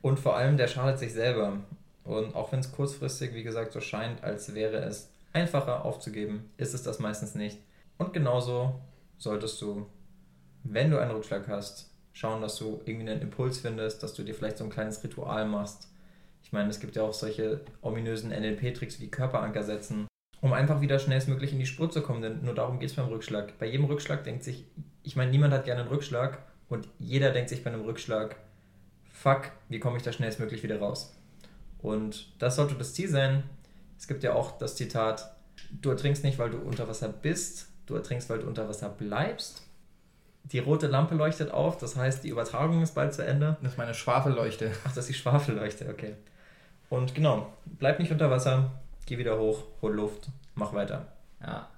Und 0.00 0.18
vor 0.18 0.36
allem, 0.36 0.56
der 0.56 0.66
schadet 0.66 0.98
sich 0.98 1.12
selber. 1.12 1.58
Und 2.04 2.34
auch 2.34 2.52
wenn 2.52 2.60
es 2.60 2.72
kurzfristig, 2.72 3.34
wie 3.34 3.42
gesagt, 3.42 3.72
so 3.72 3.80
scheint, 3.80 4.24
als 4.24 4.54
wäre 4.54 4.78
es 4.78 5.10
einfacher 5.34 5.84
aufzugeben, 5.84 6.50
ist 6.56 6.72
es 6.72 6.82
das 6.82 7.00
meistens 7.00 7.34
nicht. 7.34 7.58
Und 7.98 8.14
genauso 8.14 8.80
solltest 9.18 9.60
du, 9.60 9.86
wenn 10.62 10.90
du 10.90 10.98
einen 10.98 11.10
Rückschlag 11.10 11.48
hast, 11.48 11.90
schauen, 12.14 12.40
dass 12.40 12.56
du 12.56 12.80
irgendwie 12.86 13.10
einen 13.10 13.20
Impuls 13.20 13.58
findest, 13.58 14.02
dass 14.02 14.14
du 14.14 14.22
dir 14.22 14.34
vielleicht 14.34 14.56
so 14.56 14.64
ein 14.64 14.70
kleines 14.70 15.04
Ritual 15.04 15.46
machst. 15.46 15.88
Ich 16.42 16.52
meine, 16.52 16.70
es 16.70 16.80
gibt 16.80 16.96
ja 16.96 17.02
auch 17.02 17.12
solche 17.12 17.60
ominösen 17.82 18.30
NLP-Tricks 18.30 19.00
wie 19.00 19.08
Körperanker 19.08 19.62
setzen, 19.62 20.06
um 20.44 20.52
einfach 20.52 20.82
wieder 20.82 20.98
schnellstmöglich 20.98 21.54
in 21.54 21.58
die 21.58 21.64
Spur 21.64 21.90
zu 21.90 22.02
kommen, 22.02 22.20
denn 22.20 22.44
nur 22.44 22.54
darum 22.54 22.78
geht 22.78 22.90
es 22.90 22.96
beim 22.96 23.06
Rückschlag. 23.06 23.58
Bei 23.58 23.64
jedem 23.64 23.86
Rückschlag 23.86 24.24
denkt 24.24 24.44
sich, 24.44 24.66
ich 25.02 25.16
meine, 25.16 25.30
niemand 25.30 25.54
hat 25.54 25.64
gerne 25.64 25.80
einen 25.80 25.88
Rückschlag 25.88 26.36
und 26.68 26.86
jeder 26.98 27.30
denkt 27.30 27.48
sich 27.48 27.64
bei 27.64 27.72
einem 27.72 27.80
Rückschlag, 27.80 28.36
fuck, 29.10 29.44
wie 29.70 29.80
komme 29.80 29.96
ich 29.96 30.02
da 30.02 30.12
schnellstmöglich 30.12 30.62
wieder 30.62 30.80
raus? 30.80 31.16
Und 31.78 32.30
das 32.42 32.56
sollte 32.56 32.74
das 32.74 32.92
Ziel 32.92 33.08
sein. 33.08 33.44
Es 33.98 34.06
gibt 34.06 34.22
ja 34.22 34.34
auch 34.34 34.58
das 34.58 34.76
Zitat, 34.76 35.34
du 35.80 35.88
ertrinkst 35.88 36.24
nicht, 36.24 36.38
weil 36.38 36.50
du 36.50 36.58
unter 36.58 36.86
Wasser 36.88 37.08
bist, 37.08 37.68
du 37.86 37.94
ertrinkst, 37.94 38.28
weil 38.28 38.40
du 38.40 38.46
unter 38.46 38.68
Wasser 38.68 38.90
bleibst. 38.90 39.62
Die 40.52 40.58
rote 40.58 40.88
Lampe 40.88 41.14
leuchtet 41.14 41.52
auf, 41.52 41.78
das 41.78 41.96
heißt, 41.96 42.22
die 42.22 42.28
Übertragung 42.28 42.82
ist 42.82 42.94
bald 42.94 43.14
zu 43.14 43.24
Ende. 43.24 43.56
Das 43.62 43.72
ist 43.72 43.78
meine 43.78 43.94
Schwafelleuchte. 43.94 44.72
Ach, 44.84 44.88
das 44.88 44.98
ist 44.98 45.08
die 45.08 45.14
Schwafelleuchte, 45.14 45.88
okay. 45.88 46.16
Und 46.90 47.14
genau, 47.14 47.50
bleib 47.64 47.98
nicht 47.98 48.12
unter 48.12 48.30
Wasser, 48.30 48.72
geh 49.06 49.18
wieder 49.18 49.38
hoch, 49.38 49.64
hol 49.82 49.94
Luft, 49.94 50.28
mach 50.54 50.72
weiter. 50.72 51.12
Ja. 51.40 51.68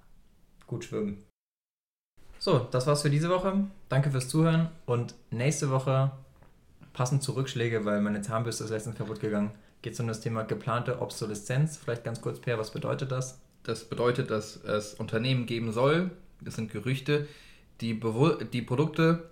Gut 0.67 0.85
schwimmen. 0.85 1.23
So, 2.39 2.59
das 2.59 2.87
war's 2.87 3.03
für 3.03 3.11
diese 3.11 3.31
Woche. 3.31 3.65
Danke 3.89 4.11
fürs 4.11 4.29
Zuhören 4.29 4.69
und 4.85 5.15
nächste 5.31 5.71
Woche, 5.71 6.11
passend 6.93 7.23
zu 7.23 7.33
Rückschläge, 7.33 7.85
weil 7.85 8.01
meine 8.01 8.23
Zahnbürste 8.23 8.65
ist 8.65 8.71
letztens 8.71 8.97
kaputt 8.97 9.21
gegangen, 9.21 9.51
geht 9.83 9.95
es 9.95 10.01
um 10.01 10.07
das 10.07 10.21
Thema 10.21 10.43
geplante 10.43 11.01
Obsoleszenz. 11.01 11.77
Vielleicht 11.77 12.05
ganz 12.05 12.21
kurz, 12.21 12.39
Per, 12.41 12.59
was 12.59 12.71
bedeutet 12.71 13.11
das? 13.11 13.41
Das 13.62 13.85
bedeutet, 13.85 14.31
dass 14.31 14.57
es 14.65 14.95
Unternehmen 14.95 15.47
geben 15.47 15.73
soll, 15.73 16.11
das 16.41 16.55
sind 16.55 16.71
Gerüchte, 16.71 17.27
die, 17.81 17.95
bewu- 17.95 18.45
die 18.45 18.62
Produkte 18.62 19.29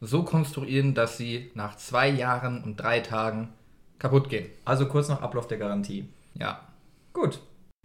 so 0.00 0.22
konstruieren, 0.24 0.94
dass 0.94 1.16
sie 1.16 1.50
nach 1.54 1.76
zwei 1.76 2.08
Jahren 2.08 2.62
und 2.62 2.76
drei 2.76 3.00
Tagen 3.00 3.52
kaputt 3.98 4.28
gehen. 4.28 4.50
Also 4.64 4.86
kurz 4.86 5.08
nach 5.08 5.22
Ablauf 5.22 5.46
der 5.46 5.58
Garantie. 5.58 6.08
Ja. 6.34 6.60
Gut, 7.12 7.42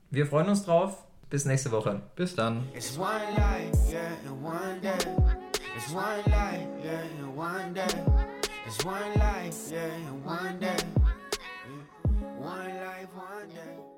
wir 0.10 0.26
freuen 0.26 0.48
uns 0.48 0.64
drauf. 0.64 1.04
Bis 1.30 1.44
nächste 1.44 1.70
Woche. 1.74 2.02
Bis 2.16 2.34
dann. 2.34 2.66
It's 2.74 2.98
one 2.98 3.10
life, 3.36 3.92
yeah, 3.92 4.00
and 4.26 4.42
one 4.42 4.80
day. 4.82 4.98
It's 5.76 5.92
one 5.94 6.24
life, 6.28 6.66
yeah, 6.82 7.04
and 7.20 7.38
one 7.38 7.74
day. 7.74 7.82
It's 8.66 8.86
one 8.86 8.96
life, 9.16 9.70
yeah, 9.70 9.90
and 10.08 10.26
one 10.26 10.58
day. 10.62 10.78
One 12.40 12.70
life, 12.80 13.10
one 13.14 13.50
day. 13.50 13.97